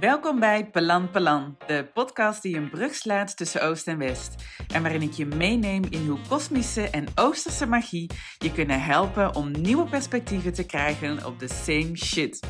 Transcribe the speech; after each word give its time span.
Welkom 0.00 0.40
bij 0.40 0.70
Pelan 0.70 1.10
Pelan, 1.10 1.56
de 1.66 1.90
podcast 1.94 2.42
die 2.42 2.56
een 2.56 2.70
brug 2.70 2.94
slaat 2.94 3.36
tussen 3.36 3.62
Oost 3.62 3.88
en 3.88 3.98
West. 3.98 4.34
En 4.74 4.82
waarin 4.82 5.02
ik 5.02 5.12
je 5.12 5.26
meeneem 5.26 5.82
in 5.88 6.06
hoe 6.06 6.18
kosmische 6.28 6.90
en 6.90 7.06
oosterse 7.14 7.66
magie 7.66 8.10
je 8.38 8.52
kunnen 8.52 8.82
helpen 8.82 9.34
om 9.34 9.50
nieuwe 9.50 9.84
perspectieven 9.84 10.52
te 10.52 10.66
krijgen 10.66 11.26
op 11.26 11.38
de 11.38 11.48
same 11.48 11.96
shit. 11.96 12.40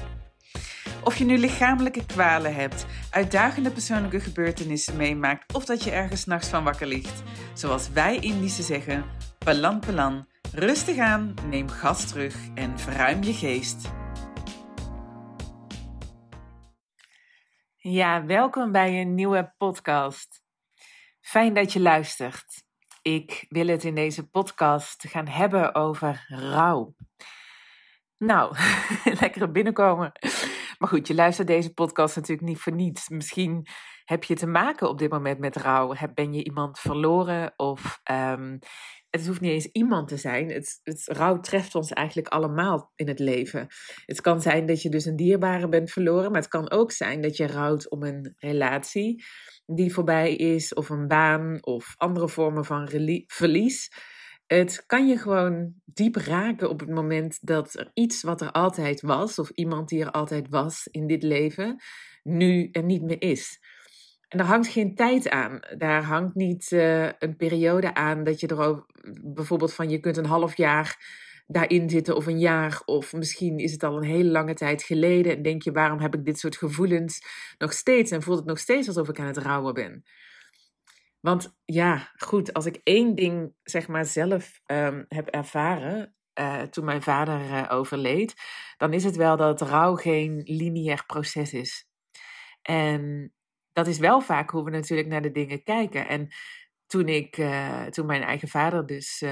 Of 1.04 1.16
je 1.16 1.24
nu 1.24 1.38
lichamelijke 1.38 2.06
kwalen 2.06 2.54
hebt, 2.54 2.86
uitdagende 3.10 3.70
persoonlijke 3.70 4.20
gebeurtenissen 4.20 4.96
meemaakt 4.96 5.54
of 5.54 5.64
dat 5.64 5.84
je 5.84 5.90
ergens 5.90 6.24
nachts 6.24 6.48
van 6.48 6.64
wakker 6.64 6.86
ligt. 6.86 7.22
Zoals 7.54 7.88
wij 7.88 8.18
Indische 8.18 8.62
zeggen, 8.62 9.04
Pelan 9.38 9.80
Pelan, 9.80 10.26
rustig 10.52 10.98
aan, 10.98 11.34
neem 11.48 11.68
gas 11.68 12.08
terug 12.08 12.36
en 12.54 12.78
verruim 12.78 13.22
je 13.22 13.34
geest. 13.34 13.90
Ja, 17.84 18.24
welkom 18.24 18.72
bij 18.72 19.00
een 19.00 19.14
nieuwe 19.14 19.54
podcast. 19.58 20.42
Fijn 21.20 21.54
dat 21.54 21.72
je 21.72 21.80
luistert. 21.80 22.62
Ik 23.02 23.46
wil 23.48 23.66
het 23.66 23.84
in 23.84 23.94
deze 23.94 24.28
podcast 24.28 25.08
gaan 25.08 25.28
hebben 25.28 25.74
over 25.74 26.24
rouw. 26.28 26.94
Nou, 28.18 28.56
lekker 29.20 29.50
binnenkomen. 29.52 30.12
Maar 30.82 30.90
goed, 30.90 31.08
je 31.08 31.14
luistert 31.14 31.46
deze 31.46 31.72
podcast 31.72 32.16
natuurlijk 32.16 32.48
niet 32.48 32.58
voor 32.58 32.74
niets. 32.74 33.08
Misschien 33.08 33.66
heb 34.04 34.24
je 34.24 34.34
te 34.34 34.46
maken 34.46 34.88
op 34.88 34.98
dit 34.98 35.10
moment 35.10 35.38
met 35.38 35.56
rouw. 35.56 35.94
Ben 36.14 36.32
je 36.32 36.44
iemand 36.44 36.78
verloren 36.78 37.52
of 37.56 38.00
um, 38.10 38.58
het 39.10 39.26
hoeft 39.26 39.40
niet 39.40 39.50
eens 39.50 39.66
iemand 39.66 40.08
te 40.08 40.16
zijn. 40.16 40.50
Het, 40.50 40.80
het 40.82 41.02
rouw 41.06 41.40
treft 41.40 41.74
ons 41.74 41.90
eigenlijk 41.90 42.28
allemaal 42.28 42.92
in 42.94 43.08
het 43.08 43.18
leven. 43.18 43.66
Het 44.06 44.20
kan 44.20 44.40
zijn 44.40 44.66
dat 44.66 44.82
je 44.82 44.88
dus 44.88 45.04
een 45.04 45.16
dierbare 45.16 45.68
bent 45.68 45.90
verloren, 45.90 46.30
maar 46.30 46.40
het 46.40 46.50
kan 46.50 46.70
ook 46.70 46.92
zijn 46.92 47.20
dat 47.20 47.36
je 47.36 47.46
rouwt 47.46 47.90
om 47.90 48.02
een 48.02 48.34
relatie 48.38 49.24
die 49.66 49.94
voorbij 49.94 50.34
is, 50.34 50.74
of 50.74 50.88
een 50.88 51.08
baan, 51.08 51.58
of 51.60 51.94
andere 51.96 52.28
vormen 52.28 52.64
van 52.64 52.88
verlies. 53.26 53.90
Het 54.52 54.84
kan 54.86 55.08
je 55.08 55.16
gewoon 55.16 55.74
diep 55.84 56.16
raken 56.16 56.70
op 56.70 56.80
het 56.80 56.88
moment 56.88 57.38
dat 57.46 57.78
er 57.78 57.90
iets 57.94 58.22
wat 58.22 58.40
er 58.40 58.50
altijd 58.50 59.00
was, 59.00 59.38
of 59.38 59.50
iemand 59.50 59.88
die 59.88 60.02
er 60.02 60.10
altijd 60.10 60.48
was 60.48 60.88
in 60.90 61.06
dit 61.06 61.22
leven, 61.22 61.82
nu 62.22 62.68
er 62.72 62.82
niet 62.82 63.02
meer 63.02 63.22
is. 63.22 63.60
En 64.28 64.38
daar 64.38 64.46
hangt 64.46 64.68
geen 64.68 64.94
tijd 64.94 65.28
aan. 65.28 65.60
Daar 65.78 66.02
hangt 66.02 66.34
niet 66.34 66.70
uh, 66.70 67.08
een 67.18 67.36
periode 67.36 67.94
aan 67.94 68.24
dat 68.24 68.40
je 68.40 68.46
er 68.46 68.84
bijvoorbeeld 69.22 69.74
van 69.74 69.90
je 69.90 70.00
kunt 70.00 70.16
een 70.16 70.24
half 70.24 70.56
jaar 70.56 70.96
daarin 71.46 71.90
zitten 71.90 72.16
of 72.16 72.26
een 72.26 72.40
jaar 72.40 72.82
of 72.84 73.12
misschien 73.12 73.58
is 73.58 73.72
het 73.72 73.82
al 73.82 73.96
een 73.96 74.08
hele 74.08 74.30
lange 74.30 74.54
tijd 74.54 74.82
geleden 74.82 75.36
en 75.36 75.42
denk 75.42 75.62
je 75.62 75.72
waarom 75.72 75.98
heb 75.98 76.14
ik 76.14 76.24
dit 76.24 76.38
soort 76.38 76.56
gevoelens 76.56 77.20
nog 77.58 77.72
steeds 77.72 78.10
en 78.10 78.22
voelt 78.22 78.38
het 78.38 78.46
nog 78.46 78.58
steeds 78.58 78.88
alsof 78.88 79.08
ik 79.08 79.18
aan 79.18 79.26
het 79.26 79.36
rouwen 79.36 79.74
ben. 79.74 80.04
Want 81.22 81.56
ja, 81.64 82.10
goed, 82.16 82.52
als 82.52 82.66
ik 82.66 82.80
één 82.82 83.14
ding 83.14 83.54
zeg 83.62 83.88
maar 83.88 84.04
zelf 84.04 84.60
um, 84.66 85.04
heb 85.08 85.28
ervaren 85.28 86.14
uh, 86.40 86.62
toen 86.62 86.84
mijn 86.84 87.02
vader 87.02 87.40
uh, 87.40 87.66
overleed, 87.68 88.34
dan 88.76 88.92
is 88.92 89.04
het 89.04 89.16
wel 89.16 89.36
dat 89.36 89.60
rouw 89.60 89.94
geen 89.94 90.42
lineair 90.44 91.04
proces 91.06 91.52
is. 91.52 91.88
En 92.62 93.32
dat 93.72 93.86
is 93.86 93.98
wel 93.98 94.20
vaak 94.20 94.50
hoe 94.50 94.64
we 94.64 94.70
natuurlijk 94.70 95.08
naar 95.08 95.22
de 95.22 95.30
dingen 95.30 95.62
kijken. 95.62 96.08
En 96.08 96.28
toen, 96.86 97.08
ik, 97.08 97.36
uh, 97.36 97.84
toen 97.84 98.06
mijn 98.06 98.22
eigen 98.22 98.48
vader 98.48 98.86
dus 98.86 99.24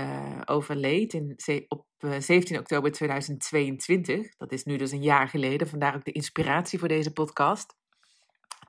overleed 0.44 1.12
in, 1.12 1.36
op 1.68 1.86
uh, 1.98 2.16
eh, 2.16 2.22
17 2.22 2.58
oktober 2.58 2.92
2022, 2.92 4.36
dat 4.36 4.52
is 4.52 4.64
nu 4.64 4.76
dus 4.76 4.90
een 4.90 5.02
jaar 5.02 5.28
geleden, 5.28 5.68
vandaar 5.68 5.94
ook 5.94 6.04
de 6.04 6.12
inspiratie 6.12 6.78
voor 6.78 6.88
deze 6.88 7.12
podcast. 7.12 7.74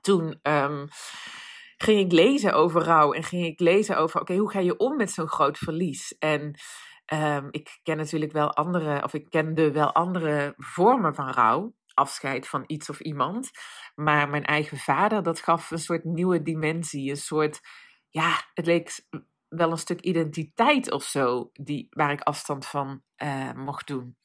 Toen 0.00 0.38
um, 0.42 0.88
ging 1.82 1.98
ik 2.00 2.12
lezen 2.12 2.52
over 2.52 2.82
rouw 2.82 3.12
en 3.12 3.22
ging 3.22 3.44
ik 3.44 3.60
lezen 3.60 3.96
over, 3.96 4.20
oké, 4.20 4.36
hoe 4.36 4.50
ga 4.50 4.58
je 4.58 4.76
om 4.76 4.96
met 4.96 5.10
zo'n 5.10 5.28
groot 5.28 5.58
verlies? 5.58 6.18
En 6.18 6.60
um, 7.12 7.48
ik 7.50 7.80
ken 7.82 7.96
natuurlijk 7.96 8.32
wel 8.32 8.52
andere, 8.54 9.02
of 9.02 9.14
ik 9.14 9.30
kende 9.30 9.72
wel 9.72 9.92
andere 9.92 10.54
vormen 10.56 11.14
van 11.14 11.30
rouw 11.30 11.74
afscheid 11.94 12.48
van 12.48 12.64
iets 12.66 12.90
of 12.90 13.00
iemand. 13.00 13.50
Maar 13.94 14.28
mijn 14.28 14.44
eigen 14.44 14.78
vader, 14.78 15.22
dat 15.22 15.40
gaf 15.40 15.70
een 15.70 15.78
soort 15.78 16.04
nieuwe 16.04 16.42
dimensie. 16.42 17.10
Een 17.10 17.16
soort, 17.16 17.60
ja, 18.08 18.32
het 18.54 18.66
leek 18.66 19.06
wel 19.48 19.70
een 19.70 19.78
stuk 19.78 20.00
identiteit 20.00 20.92
of 20.92 21.02
zo, 21.02 21.50
die, 21.52 21.86
waar 21.90 22.12
ik 22.12 22.20
afstand 22.20 22.66
van 22.66 23.02
uh, 23.22 23.52
mocht 23.52 23.86
doen 23.86 24.16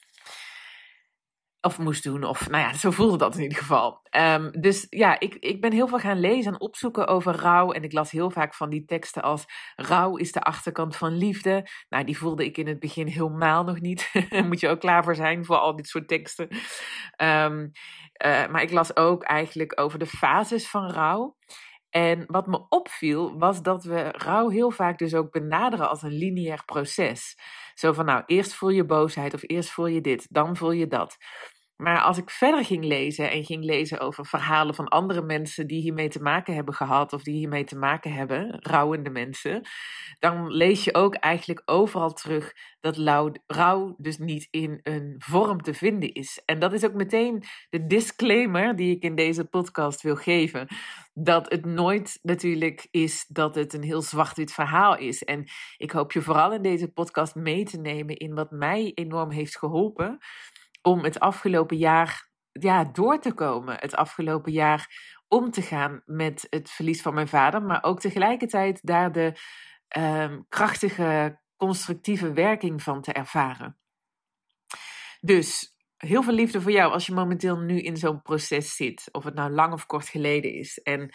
moest 1.78 2.04
doen. 2.04 2.24
Of 2.24 2.50
nou 2.50 2.64
ja, 2.64 2.74
zo 2.84 2.92
voelde 2.92 3.18
dat 3.18 3.36
in 3.36 3.42
ieder 3.42 3.58
geval. 3.58 4.00
Um, 4.12 4.52
dus 4.62 4.88
ja, 4.90 5.20
ik, 5.20 5.36
ik 5.36 5.62
ben 5.62 5.72
heel 5.72 5.88
veel 5.88 6.00
gaan 6.00 6.20
lezen 6.20 6.54
en 6.54 6.62
opzoeken 6.62 7.08
over 7.08 7.36
rouw. 7.36 7.72
En 7.72 7.84
ik 7.84 7.94
las 7.94 8.12
heel 8.12 8.30
vaak 8.30 8.54
van 8.54 8.70
die 8.70 8.86
teksten 8.86 9.22
als 9.22 9.46
rouw 9.76 10.16
is 10.16 10.32
de 10.32 10.42
achterkant 10.42 10.96
van 10.96 11.18
liefde. 11.18 11.70
Nou, 11.90 12.04
die 12.04 12.18
voelde 12.18 12.46
ik 12.46 12.58
in 12.58 12.68
het 12.68 12.80
begin 12.80 13.08
helemaal 13.08 13.64
nog 13.64 13.80
niet. 13.80 14.12
Moet 14.48 14.60
je 14.60 14.70
ook 14.70 14.80
klaar 14.80 15.04
voor 15.04 15.16
zijn 15.16 15.46
voor 15.46 15.58
al 15.58 15.76
dit 15.76 15.88
soort 15.88 16.08
teksten. 16.08 16.48
Um, 17.22 17.72
uh, 18.26 18.48
maar 18.48 18.62
ik 18.62 18.72
las 18.72 18.96
ook 18.96 19.24
eigenlijk 19.24 19.80
over 19.80 20.00
de 20.00 20.06
fases 20.06 20.70
van 20.70 20.92
rouw. 20.92 21.36
En 21.90 22.24
wat 22.28 22.48
me 22.48 22.66
opviel 22.70 23.38
was 23.38 23.62
dat 23.62 23.84
we 23.84 24.12
rouw 24.12 24.50
heel 24.50 24.72
vaak 24.72 24.98
dus 24.98 25.14
ook 25.14 25.32
benaderen 25.32 25.90
als 25.90 26.02
een 26.02 26.18
lineair 26.18 26.64
proces. 26.66 27.38
Zo 27.74 27.94
van 27.94 28.06
nou, 28.06 28.24
eerst 28.26 28.54
voel 28.54 28.70
je 28.70 28.86
boosheid 28.86 29.34
of 29.34 29.42
eerst 29.44 29.72
voel 29.72 29.88
je 29.88 30.02
dit, 30.02 30.28
dan 30.30 30.58
voel 30.58 30.72
je 30.72 30.88
dat. 30.88 31.18
Maar 31.78 32.02
als 32.02 32.18
ik 32.18 32.30
verder 32.30 32.66
ging 32.66 32.84
lezen 32.84 33.32
en 33.32 33.44
ging 33.44 33.64
lezen 33.64 34.00
over 34.00 34.26
verhalen 34.26 34.76
van 34.76 34.88
andere 34.88 35.22
mensen 35.22 35.68
die 35.68 35.82
hiermee 35.82 36.10
te 36.10 36.22
maken 36.22 36.56
hebben 36.56 36.74
gehad 36.74 37.14
of 37.14 37.24
die 37.24 37.36
hiermee 37.36 37.64
te 37.64 37.78
maken 37.78 38.14
hebben, 38.14 38.58
rouwende 38.60 39.10
mensen, 39.10 39.68
dan 40.20 40.52
lees 40.52 40.84
je 40.84 40.94
ook 40.94 41.16
eigenlijk 41.16 41.62
overal 41.66 42.14
terug 42.14 42.54
dat 42.80 42.98
rouw 43.48 43.96
dus 43.98 44.18
niet 44.18 44.48
in 44.52 44.80
een 44.84 45.16
vorm 45.18 45.62
te 45.62 45.74
vinden 45.74 46.14
is. 46.14 46.42
En 46.46 46.60
dat 46.60 46.74
is 46.74 46.86
ook 46.86 46.94
meteen 46.94 47.44
de 47.70 47.86
disclaimer 47.86 48.76
die 48.76 48.96
ik 48.96 49.04
in 49.04 49.16
deze 49.16 49.46
podcast 49.46 50.02
wil 50.02 50.16
geven. 50.16 50.68
Dat 51.14 51.52
het 51.52 51.66
nooit 51.66 52.20
natuurlijk 52.22 52.88
is 52.92 53.26
dat 53.28 53.56
het 53.56 53.74
een 53.74 53.84
heel 53.84 54.02
zwart-wit 54.02 54.54
verhaal 54.54 54.98
is. 54.98 55.24
En 55.24 55.44
ik 55.78 55.92
hoop 55.92 56.12
je 56.12 56.22
vooral 56.22 56.54
in 56.54 56.62
deze 56.62 56.88
podcast 56.88 57.36
mee 57.36 57.64
te 57.64 57.80
nemen 57.80 58.16
in 58.16 58.34
wat 58.34 58.52
mij 58.52 58.92
enorm 58.96 59.32
heeft 59.32 59.58
geholpen 59.58 60.20
om 60.88 61.04
het 61.04 61.20
afgelopen 61.20 61.78
jaar 61.78 62.30
ja, 62.52 62.84
door 62.84 63.20
te 63.20 63.34
komen. 63.34 63.76
Het 63.80 63.96
afgelopen 63.96 64.52
jaar 64.52 65.16
om 65.28 65.52
te 65.52 65.62
gaan 65.62 66.02
met 66.06 66.48
het 66.50 66.70
verlies 66.70 67.02
van 67.02 67.14
mijn 67.14 67.28
vader, 67.28 67.62
maar 67.62 67.84
ook 67.84 68.00
tegelijkertijd 68.00 68.80
daar 68.84 69.12
de 69.12 69.34
um, 69.98 70.46
krachtige, 70.50 71.40
constructieve 71.56 72.34
werking 72.34 72.84
van 72.84 73.02
te 73.02 73.14
ervaren. 73.14 73.78
Dus 75.22 75.76
heel 75.98 76.24
veel 76.24 76.34
liefde 76.34 76.62
voor 76.62 76.72
jou 76.72 76.92
als 76.92 77.06
je 77.06 77.14
momenteel 77.14 77.58
nu 77.58 77.82
in 77.82 77.98
zo'n 77.98 78.22
proces 78.22 78.76
zit, 78.76 79.10
of 79.12 79.24
het 79.24 79.34
nou 79.34 79.52
lang 79.52 79.74
of 79.74 79.86
kort 79.86 80.08
geleden 80.08 80.54
is. 80.54 80.82
En 80.82 81.10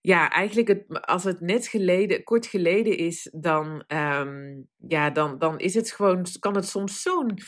ja, 0.00 0.30
eigenlijk 0.30 0.68
het, 0.68 1.06
als 1.06 1.24
het 1.24 1.40
net 1.40 1.66
geleden, 1.66 2.24
kort 2.24 2.46
geleden 2.46 2.96
is, 2.96 3.30
dan, 3.32 3.84
um, 3.88 4.68
ja, 4.76 5.10
dan, 5.10 5.38
dan 5.38 5.58
is 5.58 5.74
het 5.74 5.92
gewoon, 5.92 6.26
kan 6.38 6.54
het 6.54 6.68
soms 6.68 7.02
zo'n 7.02 7.38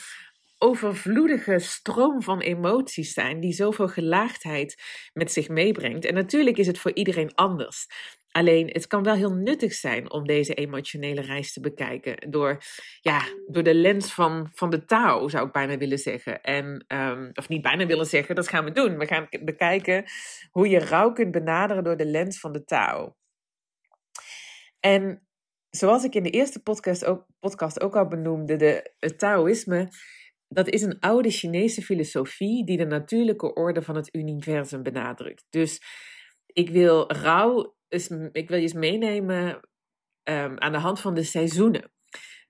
overvloedige 0.59 1.59
stroom 1.59 2.23
van 2.23 2.41
emoties 2.41 3.13
zijn 3.13 3.41
die 3.41 3.53
zoveel 3.53 3.89
gelaagdheid 3.89 4.83
met 5.13 5.33
zich 5.33 5.49
meebrengt. 5.49 6.05
En 6.05 6.15
natuurlijk 6.15 6.57
is 6.57 6.67
het 6.67 6.79
voor 6.79 6.93
iedereen 6.93 7.35
anders. 7.35 7.87
Alleen 8.31 8.69
het 8.73 8.87
kan 8.87 9.03
wel 9.03 9.15
heel 9.15 9.33
nuttig 9.33 9.73
zijn 9.73 10.11
om 10.11 10.27
deze 10.27 10.55
emotionele 10.55 11.21
reis 11.21 11.53
te 11.53 11.61
bekijken. 11.61 12.31
Door, 12.31 12.63
ja, 13.01 13.23
door 13.47 13.63
de 13.63 13.75
lens 13.75 14.13
van, 14.13 14.51
van 14.53 14.71
de 14.71 14.85
Tao, 14.85 15.29
zou 15.29 15.47
ik 15.47 15.53
bijna 15.53 15.77
willen 15.77 15.99
zeggen. 15.99 16.43
En, 16.43 16.85
um, 16.89 17.31
of 17.35 17.49
niet 17.49 17.63
bijna 17.63 17.87
willen 17.87 18.07
zeggen, 18.07 18.35
dat 18.35 18.49
gaan 18.49 18.65
we 18.65 18.73
doen. 18.73 18.99
We 18.99 19.07
gaan 19.07 19.29
bekijken 19.43 20.05
hoe 20.51 20.69
je 20.69 20.79
rouw 20.79 21.13
kunt 21.13 21.31
benaderen 21.31 21.85
door 21.85 21.97
de 21.97 22.07
lens 22.07 22.41
van 22.41 22.53
de 22.53 22.65
Tao. 22.65 23.17
En 24.81 25.29
zoals 25.71 26.05
ik 26.05 26.15
in 26.15 26.23
de 26.23 26.31
eerste 26.31 26.63
podcast 26.63 27.05
ook, 27.05 27.27
podcast 27.41 27.81
ook 27.81 27.97
al 27.97 28.07
benoemde, 28.07 28.57
de, 28.57 28.93
het 28.99 29.19
Taoïsme 29.19 29.89
dat 30.49 30.69
is 30.69 30.83
een 30.83 31.01
oude 31.01 31.31
Chinese 31.31 31.83
filosofie 31.83 32.65
die 32.65 32.77
de 32.77 32.87
natuurlijke 32.87 33.55
orde 33.55 33.83
van 33.83 33.97
het 33.97 34.15
universum 34.15 34.83
benadrukt. 34.83 35.47
Dus 35.51 35.81
ik 36.47 36.71
wil 36.71 37.13
rouw, 37.13 37.75
ik 38.33 38.49
wil 38.49 38.59
je 38.59 38.79
meenemen 38.79 39.61
um, 40.25 40.59
aan 40.59 40.73
de 40.73 40.79
hand 40.79 41.01
van 41.01 41.15
de 41.15 41.23
seizoenen. 41.23 41.91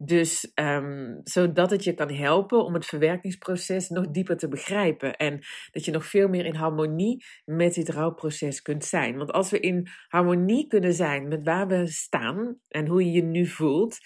Dus 0.05 0.53
um, 0.55 1.21
zodat 1.25 1.71
het 1.71 1.85
je 1.85 1.95
kan 1.95 2.12
helpen 2.12 2.65
om 2.65 2.75
het 2.75 2.87
verwerkingsproces 2.87 3.89
nog 3.89 4.11
dieper 4.11 4.37
te 4.37 4.49
begrijpen. 4.49 5.17
En 5.17 5.41
dat 5.71 5.85
je 5.85 5.91
nog 5.91 6.06
veel 6.06 6.29
meer 6.29 6.44
in 6.44 6.55
harmonie 6.55 7.25
met 7.44 7.75
dit 7.75 7.89
rouwproces 7.89 8.62
kunt 8.62 8.85
zijn. 8.85 9.17
Want 9.17 9.33
als 9.33 9.51
we 9.51 9.61
in 9.61 9.89
harmonie 10.09 10.67
kunnen 10.67 10.93
zijn 10.93 11.29
met 11.29 11.44
waar 11.44 11.67
we 11.67 11.87
staan 11.87 12.61
en 12.69 12.87
hoe 12.87 13.05
je 13.05 13.12
je 13.12 13.23
nu 13.23 13.47
voelt. 13.47 13.99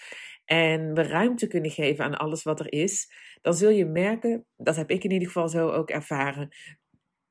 En 0.53 0.93
we 0.93 1.03
ruimte 1.03 1.47
kunnen 1.47 1.71
geven 1.71 2.05
aan 2.05 2.17
alles 2.17 2.43
wat 2.43 2.59
er 2.59 2.73
is 2.73 3.07
dan 3.43 3.53
zul 3.53 3.69
je 3.69 3.85
merken, 3.85 4.45
dat 4.57 4.75
heb 4.75 4.89
ik 4.89 5.03
in 5.03 5.11
ieder 5.11 5.27
geval 5.27 5.49
zo 5.49 5.69
ook 5.69 5.89
ervaren, 5.89 6.49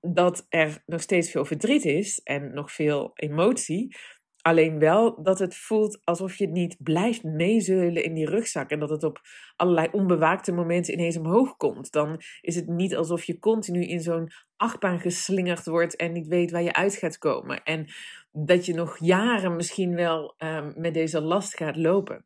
dat 0.01 0.47
er 0.49 0.83
nog 0.87 1.01
steeds 1.01 1.31
veel 1.31 1.45
verdriet 1.45 1.85
is 1.85 2.19
en 2.19 2.55
nog 2.55 2.73
veel 2.73 3.11
emotie. 3.15 3.97
Alleen 4.41 4.79
wel 4.79 5.23
dat 5.23 5.39
het 5.39 5.57
voelt 5.57 6.01
alsof 6.05 6.37
je 6.37 6.49
niet 6.49 6.77
blijft 6.79 7.23
meezeulen 7.23 8.05
in 8.05 8.15
die 8.15 8.27
rugzak. 8.27 8.71
En 8.71 8.79
dat 8.79 8.91
het 8.91 9.03
op 9.03 9.21
allerlei 9.57 9.89
onbewaakte 9.93 10.53
momenten 10.53 10.93
ineens 10.93 11.17
omhoog 11.17 11.57
komt. 11.57 11.93
Dan 11.93 12.21
is 12.41 12.55
het 12.55 12.67
niet 12.67 12.97
alsof 12.97 13.25
je 13.25 13.39
continu 13.39 13.85
in 13.85 14.01
zo'n 14.01 14.31
achtbaan 14.57 15.01
geslingerd 15.01 15.67
wordt 15.67 15.97
en 15.97 16.13
niet 16.13 16.27
weet 16.27 16.51
waar 16.51 16.63
je 16.63 16.73
uit 16.73 16.95
gaat 16.95 17.19
komen. 17.19 17.63
En 17.63 17.87
dat 18.33 18.67
je 18.67 18.75
nog 18.75 18.99
jaren 18.99 19.57
misschien 19.57 19.95
wel 19.95 20.35
um, 20.39 20.73
met 20.77 20.95
deze 20.95 21.21
last 21.21 21.57
gaat 21.57 21.77
lopen. 21.77 22.25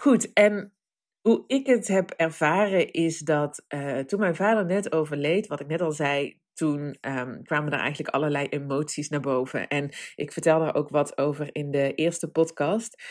Goed, 0.00 0.32
en 0.32 0.72
hoe 1.20 1.44
ik 1.46 1.66
het 1.66 1.88
heb 1.88 2.10
ervaren 2.10 2.92
is 2.92 3.18
dat 3.18 3.64
uh, 3.68 3.98
toen 3.98 4.20
mijn 4.20 4.36
vader 4.36 4.66
net 4.66 4.92
overleed, 4.92 5.46
wat 5.46 5.60
ik 5.60 5.66
net 5.66 5.80
al 5.80 5.92
zei, 5.92 6.40
toen 6.52 6.96
um, 7.00 7.42
kwamen 7.44 7.72
er 7.72 7.78
eigenlijk 7.78 8.14
allerlei 8.14 8.46
emoties 8.46 9.08
naar 9.08 9.20
boven. 9.20 9.68
En 9.68 9.90
ik 10.14 10.32
vertel 10.32 10.58
daar 10.58 10.74
ook 10.74 10.88
wat 10.88 11.18
over 11.18 11.54
in 11.54 11.70
de 11.70 11.94
eerste 11.94 12.30
podcast. 12.30 13.02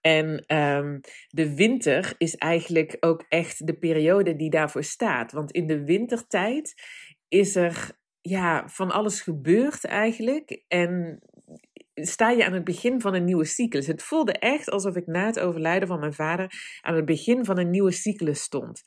En 0.00 0.56
um, 0.56 1.00
de 1.28 1.54
winter 1.54 2.14
is 2.18 2.36
eigenlijk 2.36 2.96
ook 3.00 3.24
echt 3.28 3.66
de 3.66 3.78
periode 3.78 4.36
die 4.36 4.50
daarvoor 4.50 4.84
staat. 4.84 5.32
Want 5.32 5.52
in 5.52 5.66
de 5.66 5.84
wintertijd 5.84 6.74
is 7.28 7.56
er 7.56 7.90
ja, 8.20 8.68
van 8.68 8.90
alles 8.90 9.20
gebeurd 9.20 9.84
eigenlijk. 9.84 10.64
En 10.68 11.22
sta 11.94 12.30
je 12.30 12.44
aan 12.44 12.52
het 12.52 12.64
begin 12.64 13.00
van 13.00 13.14
een 13.14 13.24
nieuwe 13.24 13.44
cyclus. 13.44 13.86
Het 13.86 14.02
voelde 14.02 14.32
echt 14.32 14.70
alsof 14.70 14.96
ik 14.96 15.06
na 15.06 15.26
het 15.26 15.40
overlijden 15.40 15.88
van 15.88 16.00
mijn 16.00 16.14
vader 16.14 16.78
aan 16.80 16.94
het 16.94 17.04
begin 17.04 17.44
van 17.44 17.58
een 17.58 17.70
nieuwe 17.70 17.92
cyclus 17.92 18.42
stond. 18.42 18.82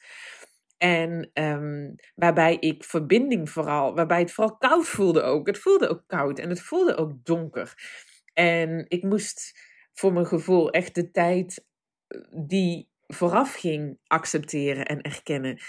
En 0.78 1.30
um, 1.34 1.96
waarbij 2.16 2.58
ik 2.60 2.84
verbinding 2.84 3.50
vooral, 3.50 3.96
waarbij 3.96 4.20
het 4.20 4.32
vooral 4.32 4.58
koud 4.58 4.88
voelde 4.88 5.22
ook. 5.22 5.48
Het 5.48 5.58
voelde 5.58 5.88
ook 5.88 6.04
koud 6.08 6.40
en 6.40 6.50
het 6.50 6.62
voelde 6.62 6.96
ook 6.96 7.26
donker. 7.26 7.74
En 8.34 8.86
ik 8.88 9.04
moest 9.04 9.60
voor 9.94 10.14
mijn 10.14 10.26
gevoel 10.26 10.72
echt 10.72 10.96
de 10.96 11.12
tijd 11.12 11.66
eh, 12.08 12.20
die 12.32 12.90
vooraf 13.08 13.54
ging 13.54 14.00
accepteren 14.08 14.86
en 14.86 15.02
erkennen. 15.02 15.60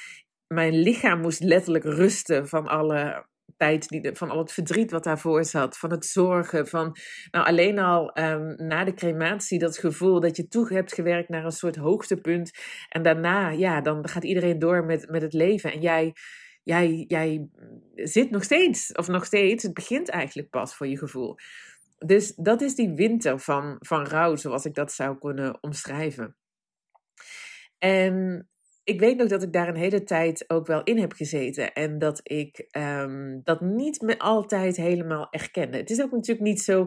Mijn 0.46 0.74
lichaam 0.78 1.20
moest 1.20 1.40
letterlijk 1.40 1.84
rusten 1.84 2.48
van 2.48 2.66
alle 2.66 3.26
tijd 3.56 3.88
die, 3.88 4.10
van 4.12 4.30
al 4.30 4.38
het 4.38 4.52
verdriet 4.52 4.90
wat 4.90 5.04
daarvoor 5.04 5.44
zat, 5.44 5.78
van 5.78 5.90
het 5.90 6.06
zorgen, 6.06 6.66
van 6.66 6.96
nou 7.30 7.46
alleen 7.46 7.78
al 7.78 8.18
um, 8.18 8.54
na 8.56 8.84
de 8.84 8.94
crematie 8.94 9.58
dat 9.58 9.78
gevoel 9.78 10.20
dat 10.20 10.36
je 10.36 10.48
toe 10.48 10.72
hebt 10.72 10.94
gewerkt 10.94 11.28
naar 11.28 11.44
een 11.44 11.50
soort 11.52 11.76
hoogtepunt 11.76 12.50
en 12.88 13.02
daarna, 13.02 13.48
ja, 13.48 13.80
dan 13.80 14.08
gaat 14.08 14.24
iedereen 14.24 14.58
door 14.58 14.84
met, 14.84 15.10
met 15.10 15.22
het 15.22 15.32
leven 15.32 15.72
en 15.72 15.80
jij, 15.80 16.14
jij, 16.62 17.04
jij 17.08 17.48
zit 17.94 18.30
nog 18.30 18.44
steeds, 18.44 18.92
of 18.92 19.08
nog 19.08 19.24
steeds, 19.24 19.62
het 19.62 19.74
begint 19.74 20.08
eigenlijk 20.08 20.50
pas 20.50 20.74
voor 20.74 20.86
je 20.86 20.98
gevoel. 20.98 21.36
Dus 21.98 22.34
dat 22.34 22.60
is 22.60 22.74
die 22.74 22.94
winter 22.94 23.38
van, 23.38 23.76
van 23.78 24.06
rouw, 24.06 24.36
zoals 24.36 24.64
ik 24.64 24.74
dat 24.74 24.92
zou 24.92 25.18
kunnen 25.18 25.62
omschrijven. 25.62 26.36
En 27.78 28.48
ik 28.86 29.00
weet 29.00 29.16
nog 29.16 29.28
dat 29.28 29.42
ik 29.42 29.52
daar 29.52 29.68
een 29.68 29.76
hele 29.76 30.02
tijd 30.02 30.44
ook 30.50 30.66
wel 30.66 30.82
in 30.82 30.98
heb 30.98 31.12
gezeten. 31.12 31.72
En 31.72 31.98
dat 31.98 32.20
ik 32.22 32.68
um, 32.78 33.40
dat 33.44 33.60
niet 33.60 34.00
me 34.00 34.18
altijd 34.18 34.76
helemaal 34.76 35.26
erkende. 35.30 35.76
Het 35.76 35.90
is 35.90 36.02
ook 36.02 36.10
natuurlijk 36.10 36.46
niet 36.46 36.60
zo 36.60 36.86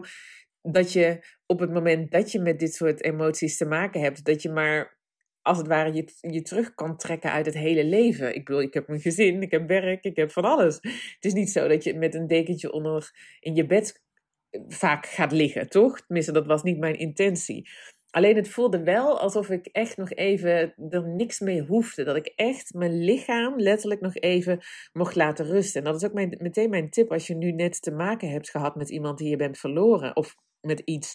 dat 0.62 0.92
je 0.92 1.24
op 1.46 1.60
het 1.60 1.72
moment 1.72 2.10
dat 2.10 2.32
je 2.32 2.40
met 2.40 2.58
dit 2.58 2.74
soort 2.74 3.02
emoties 3.02 3.56
te 3.56 3.64
maken 3.64 4.00
hebt, 4.00 4.24
dat 4.24 4.42
je 4.42 4.50
maar 4.50 4.98
als 5.42 5.58
het 5.58 5.66
ware 5.66 5.92
je, 5.92 6.08
je 6.20 6.42
terug 6.42 6.74
kan 6.74 6.96
trekken 6.96 7.32
uit 7.32 7.46
het 7.46 7.54
hele 7.54 7.84
leven. 7.84 8.34
Ik 8.34 8.44
bedoel, 8.44 8.62
ik 8.62 8.74
heb 8.74 8.88
een 8.88 9.00
gezin, 9.00 9.42
ik 9.42 9.50
heb 9.50 9.68
werk, 9.68 10.04
ik 10.04 10.16
heb 10.16 10.30
van 10.30 10.44
alles. 10.44 10.74
Het 11.14 11.24
is 11.24 11.32
niet 11.32 11.50
zo 11.50 11.68
dat 11.68 11.84
je 11.84 11.94
met 11.94 12.14
een 12.14 12.26
dekentje 12.26 12.72
onder 12.72 13.10
in 13.40 13.54
je 13.54 13.66
bed 13.66 14.02
vaak 14.68 15.06
gaat 15.06 15.32
liggen, 15.32 15.68
toch? 15.68 16.00
Tenminste, 16.00 16.32
dat 16.32 16.46
was 16.46 16.62
niet 16.62 16.78
mijn 16.78 16.98
intentie. 16.98 17.68
Alleen 18.10 18.36
het 18.36 18.48
voelde 18.48 18.82
wel 18.82 19.20
alsof 19.20 19.48
ik 19.50 19.66
echt 19.66 19.96
nog 19.96 20.12
even 20.12 20.74
er 20.88 21.08
niks 21.08 21.40
mee 21.40 21.62
hoefde. 21.62 22.04
Dat 22.04 22.16
ik 22.16 22.32
echt 22.36 22.74
mijn 22.74 23.04
lichaam 23.04 23.58
letterlijk 23.58 24.00
nog 24.00 24.14
even 24.14 24.60
mocht 24.92 25.14
laten 25.14 25.46
rusten. 25.46 25.80
En 25.80 25.92
dat 25.92 26.02
is 26.02 26.08
ook 26.08 26.14
mijn, 26.14 26.36
meteen 26.38 26.70
mijn 26.70 26.90
tip 26.90 27.12
als 27.12 27.26
je 27.26 27.34
nu 27.34 27.52
net 27.52 27.82
te 27.82 27.90
maken 27.90 28.30
hebt 28.30 28.50
gehad 28.50 28.74
met 28.74 28.90
iemand 28.90 29.18
die 29.18 29.28
je 29.28 29.36
bent 29.36 29.58
verloren. 29.58 30.16
Of 30.16 30.36
met 30.60 30.80
iets. 30.84 31.14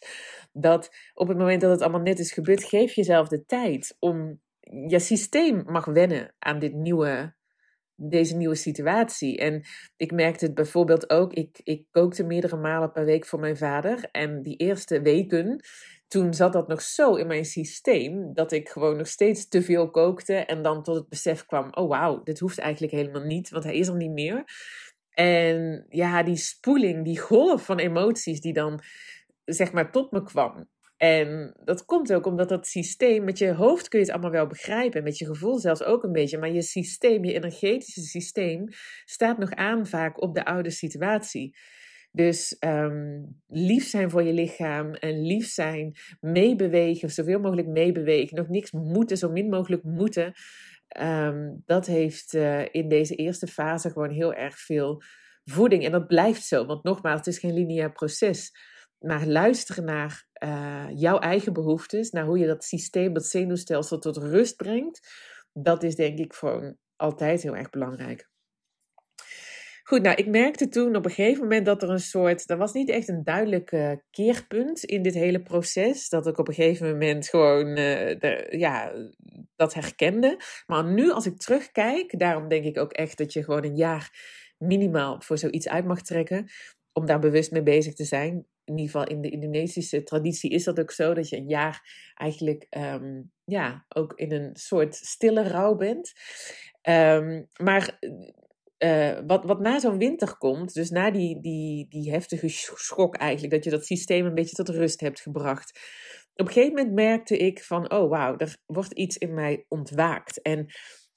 Dat 0.52 0.96
op 1.14 1.28
het 1.28 1.38
moment 1.38 1.62
dat 1.62 1.72
het 1.72 1.82
allemaal 1.82 2.02
net 2.02 2.20
is 2.20 2.32
gebeurd, 2.32 2.64
geef 2.64 2.94
jezelf 2.94 3.28
de 3.28 3.46
tijd 3.46 3.96
om. 4.00 4.42
Je 4.88 5.00
systeem 5.00 5.64
mag 5.66 5.86
wennen 5.86 6.36
aan 6.40 6.60
dit 6.60 6.74
nieuwe, 6.74 7.36
deze 7.96 8.36
nieuwe 8.36 8.56
situatie. 8.56 9.38
En 9.38 9.64
ik 9.98 10.12
merkte 10.12 10.46
het 10.46 10.54
bijvoorbeeld 10.54 11.10
ook. 11.10 11.34
Ik, 11.34 11.60
ik 11.64 11.86
kookte 11.92 12.24
meerdere 12.24 12.58
malen 12.58 12.92
per 12.92 13.06
week 13.06 13.26
voor 13.26 13.40
mijn 13.40 13.58
vader. 13.58 14.10
En 14.12 14.42
die 14.42 14.56
eerste 14.56 15.02
weken 15.02 15.64
toen 16.08 16.34
zat 16.34 16.54
dat 16.54 16.68
nog 16.68 16.82
zo 16.82 17.16
in 17.16 17.28
mijn 17.28 17.46
systeem 17.46 18.34
dat 18.34 18.52
ik 18.52 18.70
gewoon 18.70 18.98
nog 18.98 19.08
steeds 19.08 19.48
te 19.48 19.62
veel 19.62 19.90
kookte 19.90 20.34
en 20.34 20.62
dan 20.62 20.84
tot 20.84 20.96
het 20.96 21.10
besef 21.10 21.46
kwam: 21.46 21.68
oh 21.72 21.90
wauw, 21.90 22.24
dit 22.24 22.40
hoeft 22.40 22.60
eigenlijk 22.60 22.94
helemaal 22.94 23.24
niet, 23.24 23.50
want 23.50 23.64
hij 23.64 23.76
is 23.76 23.88
er 23.88 23.96
niet 23.96 24.12
meer. 24.12 24.44
En 25.10 25.86
ja, 25.90 26.24
die 26.24 26.36
spoeling, 26.36 27.06
die 27.06 27.20
golf 27.20 27.66
van 27.66 27.80
emoties 27.80 28.42
die 28.42 28.54
dan 28.54 28.82
zeg 29.46 29.72
maar 29.72 29.92
tot 29.92 30.12
me 30.12 30.24
kwam. 30.24 30.68
En 30.98 31.56
dat 31.64 31.86
komt 31.86 32.14
ook 32.14 32.26
omdat 32.26 32.50
dat 32.50 32.68
systeem, 32.68 33.24
met 33.24 33.38
je 33.38 33.54
hoofd 33.54 33.88
kun 33.88 34.00
je 34.00 34.06
het 34.06 34.14
allemaal 34.14 34.32
wel 34.32 34.48
begrijpen, 34.48 35.04
met 35.04 35.18
je 35.18 35.26
gevoel 35.26 35.60
zelfs 35.60 35.84
ook 35.84 36.04
een 36.04 36.12
beetje, 36.12 36.38
maar 36.38 36.52
je 36.52 36.62
systeem, 36.62 37.26
je 37.26 37.34
energetische 37.34 38.02
systeem, 38.02 38.68
staat 39.06 39.38
nog 39.38 39.52
aan 39.52 39.88
vaak 39.88 40.22
op 40.22 40.36
de 40.36 40.46
oude 40.46 40.70
situatie. 40.70 41.56
Dus 42.16 42.56
um, 42.60 43.42
lief 43.48 43.88
zijn 43.88 44.10
voor 44.10 44.24
je 44.24 44.34
lichaam 44.34 44.94
en 44.94 45.22
lief 45.22 45.48
zijn, 45.48 45.96
meebewegen, 46.20 47.10
zoveel 47.10 47.40
mogelijk 47.40 47.68
meebewegen, 47.68 48.38
nog 48.38 48.48
niks 48.48 48.72
moeten, 48.72 49.18
zo 49.18 49.32
min 49.32 49.50
mogelijk 49.50 49.84
moeten. 49.84 50.34
Um, 51.02 51.64
dat 51.66 51.86
heeft 51.86 52.34
uh, 52.34 52.66
in 52.72 52.90
deze 52.90 53.16
eerste 53.16 53.48
fase 53.48 53.90
gewoon 53.90 54.10
heel 54.10 54.34
erg 54.34 54.60
veel 54.60 55.02
voeding. 55.44 55.86
En 55.86 55.92
dat 55.92 56.08
blijft 56.08 56.44
zo, 56.44 56.66
want 56.66 56.84
nogmaals, 56.84 57.18
het 57.18 57.28
is 57.28 57.40
geen 57.40 57.54
lineair 57.54 57.92
proces. 57.92 58.52
Maar 59.00 59.28
luisteren 59.28 59.86
naar 59.86 60.28
uh, 60.44 60.86
jouw 60.94 61.20
eigen 61.20 61.54
behoeftes, 61.54 62.12
naar 62.12 62.26
hoe 62.26 62.38
je 62.38 62.48
dat 62.48 62.64
systeem, 62.64 63.14
dat 63.14 63.26
zenuwstelsel 63.26 64.00
tot 64.00 64.18
rust 64.18 64.56
brengt, 64.56 65.10
dat 65.54 65.84
is 65.84 65.96
denk 65.96 66.20
ik 66.20 66.34
gewoon 66.34 66.78
altijd 66.96 67.42
heel 67.42 67.56
erg 67.56 67.70
belangrijk. 67.70 68.34
Goed, 69.88 70.02
nou, 70.02 70.16
ik 70.16 70.28
merkte 70.28 70.68
toen 70.68 70.96
op 70.96 71.06
een 71.06 71.12
gegeven 71.12 71.42
moment 71.42 71.66
dat 71.66 71.84
er 71.84 71.90
een 71.90 72.00
soort. 72.00 72.50
Er 72.50 72.58
was 72.58 72.74
niet 72.74 72.90
echt 72.90 73.08
een 73.08 73.24
duidelijk 73.24 73.72
uh, 73.72 73.92
keerpunt 74.12 74.84
in 74.84 75.02
dit 75.02 75.14
hele 75.14 75.42
proces. 75.42 76.10
Dat 76.10 76.28
ik 76.28 76.38
op 76.38 76.48
een 76.48 76.54
gegeven 76.54 76.90
moment 76.90 77.28
gewoon. 77.28 77.76
De, 77.76 78.48
ja, 78.50 78.94
dat 79.56 79.74
herkende. 79.74 80.40
Maar 80.68 80.86
nu, 80.86 81.12
als 81.12 81.26
ik 81.26 81.38
terugkijk, 81.38 82.20
daarom 82.20 82.48
denk 82.48 82.66
ik 82.66 82.78
ook 82.78 82.94
echt 82.94 83.18
dat 83.18 83.34
je 83.34 83.44
gewoon 83.44 83.64
een 83.64 83.76
jaar 83.76 84.12
minimaal 84.58 85.22
voor 85.22 85.38
zoiets 85.38 85.68
uit 85.70 85.86
mag 85.86 86.02
trekken. 86.02 86.48
Om 86.94 87.06
daar 87.06 87.20
bewust 87.20 87.52
mee 87.52 87.64
bezig 87.64 87.94
te 87.94 88.06
zijn. 88.06 88.46
In 88.64 88.78
ieder 88.78 88.86
geval 88.86 89.08
in 89.08 89.22
de 89.22 89.30
Indonesische 89.30 90.04
traditie 90.04 90.50
is 90.50 90.64
dat 90.64 90.80
ook 90.80 90.92
zo. 90.92 91.14
Dat 91.14 91.30
je 91.30 91.38
een 91.38 91.50
jaar 91.50 92.12
eigenlijk. 92.16 92.68
Um, 92.70 93.32
ja, 93.44 93.86
ook 93.90 94.14
in 94.16 94.32
een 94.32 94.56
soort 94.56 94.96
stille 94.96 95.44
rouw 95.44 95.76
bent. 95.76 96.14
Um, 96.90 97.48
maar 97.64 98.00
uh, 98.80 99.20
wat, 99.28 99.46
wat 99.46 99.60
na 99.60 99.80
zo'n 99.80 99.98
winter 99.98 100.38
komt, 100.38 100.74
dus 100.74 100.90
na 100.90 101.12
die, 101.12 101.42
die, 101.42 101.86
die 101.90 102.12
heftige 102.12 102.48
schok 102.76 103.16
eigenlijk, 103.16 103.54
dat 103.54 103.64
je 103.64 103.70
dat 103.70 103.86
systeem 103.86 104.26
een 104.26 104.36
beetje 104.36 104.56
tot 104.56 104.70
rust 104.70 105.00
hebt 105.00 105.22
gebracht. 105.22 105.80
Op 106.36 106.48
een 106.48 106.54
gegeven 106.54 106.76
moment 106.76 106.94
merkte 106.94 107.38
ik 107.38 107.64
van, 107.64 107.92
oh 107.92 108.10
wauw, 108.10 108.38
er 108.38 108.58
wordt 108.66 108.94
iets 108.94 109.18
in 109.18 109.34
mij 109.34 109.66
ontwaakt. 109.68 110.42
En 110.42 110.66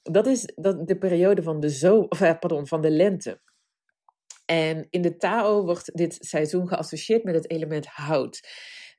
dat 0.02 0.26
is 0.26 0.52
dat, 0.54 0.88
de 0.88 0.98
periode 0.98 1.42
van 1.42 1.60
de, 1.60 1.70
zo, 1.70 1.98
of, 2.00 2.20
eh, 2.20 2.38
pardon, 2.38 2.66
van 2.66 2.80
de 2.80 2.90
lente. 2.90 3.40
En 4.44 4.86
in 4.90 5.02
de 5.02 5.16
Tao 5.16 5.64
wordt 5.64 5.96
dit 5.96 6.16
seizoen 6.20 6.68
geassocieerd 6.68 7.24
met 7.24 7.34
het 7.34 7.50
element 7.50 7.86
hout. 7.86 8.40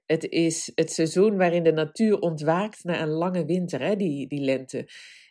Het 0.05 0.23
is 0.23 0.71
het 0.75 0.91
seizoen 0.91 1.37
waarin 1.37 1.63
de 1.63 1.71
natuur 1.71 2.19
ontwaakt 2.19 2.83
na 2.83 3.01
een 3.01 3.09
lange 3.09 3.45
winter, 3.45 3.81
hè, 3.81 3.95
die, 3.95 4.27
die 4.27 4.41
lente. 4.41 4.89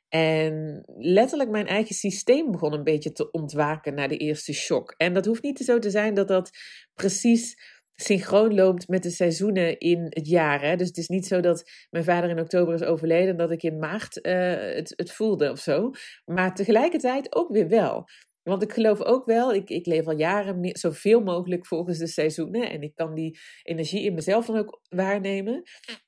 En 0.09 0.83
letterlijk 0.97 1.51
mijn 1.51 1.67
eigen 1.67 1.95
systeem 1.95 2.51
begon 2.51 2.73
een 2.73 2.85
beetje 2.85 3.13
te 3.13 3.31
ontwaken 3.31 3.95
na 3.95 4.07
de 4.07 4.17
eerste 4.17 4.53
shock. 4.53 4.95
En 4.97 5.15
dat 5.15 5.27
hoeft 5.27 5.43
niet 5.43 5.59
zo 5.59 5.79
te 5.79 5.91
zijn 5.91 6.15
dat 6.15 6.29
dat 6.29 6.51
precies 6.95 7.57
synchroon 7.95 8.55
loopt 8.55 8.89
met 8.89 9.03
de 9.03 9.11
seizoenen 9.11 9.79
in 9.79 10.07
het 10.09 10.29
jaar. 10.29 10.63
Hè? 10.63 10.77
Dus 10.77 10.87
het 10.87 10.97
is 10.97 11.09
niet 11.09 11.27
zo 11.27 11.41
dat 11.41 11.71
mijn 11.91 12.05
vader 12.05 12.31
in 12.31 12.41
oktober 12.41 12.75
is 12.75 12.83
overleden 12.83 13.29
en 13.29 13.37
dat 13.37 13.51
ik 13.51 13.63
in 13.63 13.79
maart 13.79 14.19
uh, 14.23 14.33
het, 14.75 14.93
het 14.97 15.13
voelde 15.13 15.51
of 15.51 15.59
zo. 15.59 15.91
Maar 16.25 16.55
tegelijkertijd 16.55 17.35
ook 17.35 17.53
weer 17.53 17.69
wel. 17.69 18.09
Want 18.43 18.63
ik 18.63 18.73
geloof 18.73 19.03
ook 19.03 19.27
wel, 19.27 19.55
ik, 19.55 19.71
ik 19.71 19.87
leef 19.87 20.07
al 20.07 20.19
jaren 20.19 20.77
zoveel 20.79 21.21
mogelijk 21.21 21.67
volgens 21.67 21.99
de 21.99 22.07
seizoenen. 22.07 22.71
En 22.71 22.83
ik 22.83 22.95
kan 22.95 23.15
die 23.15 23.39
energie 23.63 24.03
in 24.03 24.15
mezelf 24.15 24.47
dan 24.47 24.57
ook 24.57 24.81
waarnemen. 24.89 25.63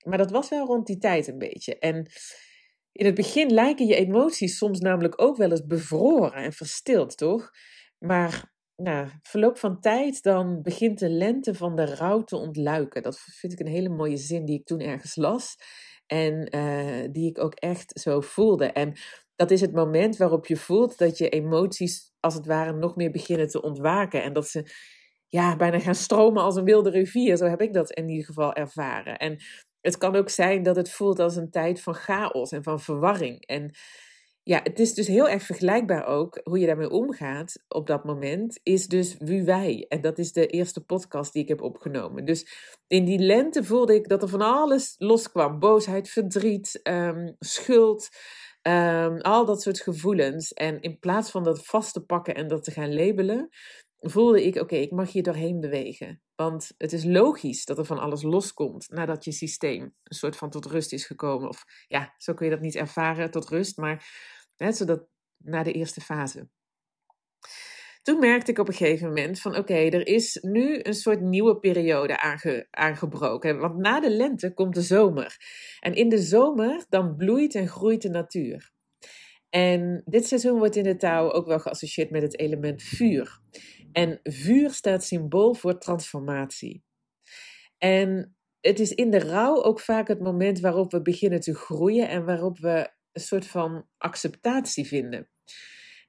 Maar 0.05 0.19
dat 0.19 0.31
was 0.31 0.49
wel 0.49 0.67
rond 0.67 0.87
die 0.87 0.99
tijd 0.99 1.27
een 1.27 1.39
beetje. 1.39 1.79
En 1.79 2.07
in 2.93 3.07
het 3.07 3.15
begin 3.15 3.53
lijken 3.53 3.87
je 3.87 3.95
emoties 3.95 4.59
soms 4.59 4.81
namelijk 4.81 5.23
ook 5.23 5.37
wel 5.37 5.51
eens 5.51 5.67
bevroren 5.67 6.33
en 6.33 6.53
verstild, 6.53 7.17
toch? 7.17 7.51
Maar 7.99 8.53
na 8.77 9.21
verloop 9.23 9.59
van 9.59 9.81
tijd, 9.81 10.23
dan 10.23 10.63
begint 10.63 10.99
de 10.99 11.09
lente 11.09 11.55
van 11.55 11.77
de 11.77 11.95
rouw 11.95 12.23
te 12.23 12.37
ontluiken. 12.37 13.03
Dat 13.03 13.19
vind 13.21 13.53
ik 13.53 13.61
een 13.61 13.73
hele 13.73 13.89
mooie 13.89 14.17
zin 14.17 14.45
die 14.45 14.59
ik 14.59 14.67
toen 14.67 14.81
ergens 14.81 15.17
las. 15.17 15.57
En 16.07 16.57
uh, 16.57 17.09
die 17.13 17.29
ik 17.29 17.39
ook 17.39 17.55
echt 17.55 18.01
zo 18.01 18.21
voelde. 18.21 18.67
En 18.67 18.93
dat 19.37 19.51
is 19.51 19.61
het 19.61 19.73
moment 19.73 20.17
waarop 20.17 20.47
je 20.47 20.57
voelt 20.57 20.99
dat 20.99 21.19
je 21.19 21.29
emoties 21.29 22.13
als 22.21 22.35
het 22.35 22.47
ware 22.47 22.73
nog 22.73 22.97
meer 22.97 23.11
beginnen 23.11 23.49
te 23.49 23.63
ontwaken. 23.63 24.23
En 24.23 24.33
dat 24.33 24.49
ze 24.49 24.65
ja, 25.29 25.57
bijna 25.57 25.79
gaan 25.79 25.95
stromen 25.95 26.43
als 26.43 26.57
een 26.57 26.65
wilde 26.65 26.91
rivier. 26.91 27.37
Zo 27.37 27.45
heb 27.45 27.61
ik 27.61 27.73
dat 27.73 27.91
in 27.91 28.09
ieder 28.09 28.25
geval 28.25 28.53
ervaren. 28.53 29.19
En 29.19 29.37
het 29.81 29.99
kan 29.99 30.17
ook 30.17 30.29
zijn 30.29 30.63
dat 30.63 30.77
het 30.77 30.91
voelt 30.91 31.19
als 31.19 31.37
een 31.37 31.51
tijd 31.51 31.81
van 31.81 31.95
chaos 31.95 32.53
en 32.53 32.63
van 32.63 32.81
verwarring. 32.81 33.47
En 33.47 33.75
ja, 34.43 34.61
het 34.63 34.79
is 34.79 34.95
dus 34.95 35.07
heel 35.07 35.29
erg 35.29 35.43
vergelijkbaar 35.43 36.07
ook 36.07 36.41
hoe 36.43 36.59
je 36.59 36.67
daarmee 36.67 36.91
omgaat 36.91 37.63
op 37.69 37.87
dat 37.87 38.05
moment, 38.05 38.61
is 38.63 38.87
dus 38.87 39.17
wie 39.19 39.43
wij. 39.43 39.87
En 39.89 40.01
dat 40.01 40.19
is 40.19 40.33
de 40.33 40.47
eerste 40.47 40.85
podcast 40.85 41.33
die 41.33 41.43
ik 41.43 41.49
heb 41.49 41.63
opgenomen. 41.63 42.25
Dus 42.25 42.47
in 42.87 43.05
die 43.05 43.19
lente 43.19 43.65
voelde 43.65 43.95
ik 43.95 44.09
dat 44.09 44.23
er 44.23 44.29
van 44.29 44.41
alles 44.41 44.95
loskwam: 44.99 45.59
boosheid, 45.59 46.09
verdriet, 46.09 46.81
um, 46.83 47.37
schuld. 47.39 48.09
Um, 48.63 49.21
al 49.21 49.45
dat 49.45 49.63
soort 49.63 49.81
gevoelens. 49.81 50.53
En 50.53 50.81
in 50.81 50.99
plaats 50.99 51.31
van 51.31 51.45
dat 51.45 51.67
vast 51.67 51.93
te 51.93 52.05
pakken 52.05 52.35
en 52.35 52.49
dat 52.49 52.65
te 52.65 52.71
gaan 52.71 52.95
labelen, 52.95 53.49
voelde 54.01 54.45
ik: 54.45 54.57
oké, 54.57 54.77
ik 54.77 54.91
mag 54.91 55.13
hier 55.13 55.23
doorheen 55.23 55.61
bewegen. 55.61 56.23
Want 56.35 56.75
het 56.79 56.93
is 56.93 57.05
logisch 57.05 57.65
dat 57.65 57.79
er 57.79 57.85
van 57.85 57.99
alles 57.99 58.23
loskomt 58.23 58.89
nadat 58.91 59.25
je 59.25 59.33
systeem 59.33 59.83
een 59.83 60.17
soort 60.17 60.37
van 60.37 60.51
tot 60.51 60.67
rust 60.67 60.93
is 60.93 61.07
gekomen. 61.07 61.49
Of 61.49 61.65
ja, 61.89 62.15
zo 62.17 62.35
kun 62.35 62.47
je 62.47 62.53
dat 62.53 62.61
niet 62.61 62.75
ervaren 62.75 63.31
tot 63.31 63.49
rust, 63.49 63.77
maar 63.77 64.07
hè, 64.57 64.73
zodat 64.73 65.07
na 65.37 65.63
de 65.63 65.73
eerste 65.73 66.01
fase. 66.01 66.49
Toen 68.03 68.19
merkte 68.19 68.51
ik 68.51 68.59
op 68.59 68.69
een 68.69 68.75
gegeven 68.75 69.09
moment 69.09 69.41
van 69.41 69.57
oké, 69.57 69.75
er 69.75 70.07
is 70.07 70.39
nu 70.43 70.81
een 70.83 70.95
soort 70.95 71.21
nieuwe 71.21 71.59
periode 71.59 72.21
aange, 72.21 72.67
aangebroken. 72.71 73.59
Want 73.59 73.77
na 73.77 74.01
de 74.01 74.11
lente 74.11 74.55
komt 74.55 74.75
de 74.75 74.83
zomer. 74.83 75.37
En 75.81 75.95
in 75.95 76.09
de 76.09 76.19
zomer 76.19 76.85
dan 76.89 77.17
bloeit 77.17 77.55
en 77.55 77.69
groeit 77.69 78.03
de 78.03 78.09
natuur. 78.09 78.73
En 79.51 80.03
dit 80.05 80.27
seizoen 80.27 80.59
wordt 80.59 80.77
in 80.77 80.85
de 80.85 80.97
touw 80.97 81.33
ook 81.33 81.47
wel 81.47 81.59
geassocieerd 81.59 82.11
met 82.11 82.23
het 82.23 82.39
element 82.39 82.83
vuur. 82.83 83.41
En 83.93 84.21
vuur 84.23 84.71
staat 84.71 85.05
symbool 85.05 85.55
voor 85.55 85.79
transformatie. 85.79 86.85
En 87.79 88.37
het 88.61 88.79
is 88.81 88.95
in 88.95 89.11
de 89.11 89.19
rouw 89.19 89.63
ook 89.63 89.81
vaak 89.81 90.09
het 90.09 90.21
moment 90.21 90.61
waarop 90.61 90.91
we 90.91 91.03
beginnen 91.03 91.41
te 91.41 91.55
groeien 91.55 92.09
en 92.09 92.25
waarop 92.25 92.59
we 92.59 92.91
een 93.13 93.23
soort 93.23 93.47
van 93.47 93.87
acceptatie 93.99 94.87
vinden. 94.87 95.29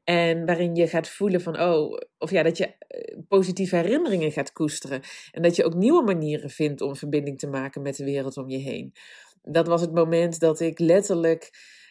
En 0.03 0.45
waarin 0.45 0.75
je 0.75 0.87
gaat 0.87 1.09
voelen 1.09 1.41
van, 1.41 1.61
oh, 1.61 1.97
of 2.17 2.31
ja, 2.31 2.43
dat 2.43 2.57
je 2.57 2.75
eh, 2.77 3.17
positieve 3.27 3.75
herinneringen 3.75 4.31
gaat 4.31 4.53
koesteren. 4.53 5.01
En 5.31 5.41
dat 5.41 5.55
je 5.55 5.63
ook 5.63 5.73
nieuwe 5.73 6.03
manieren 6.03 6.49
vindt 6.49 6.81
om 6.81 6.95
verbinding 6.95 7.39
te 7.39 7.47
maken 7.47 7.81
met 7.81 7.95
de 7.95 8.03
wereld 8.03 8.37
om 8.37 8.49
je 8.49 8.57
heen. 8.57 8.93
Dat 9.41 9.67
was 9.67 9.81
het 9.81 9.93
moment 9.93 10.39
dat 10.39 10.59
ik 10.59 10.79
letterlijk, 10.79 11.49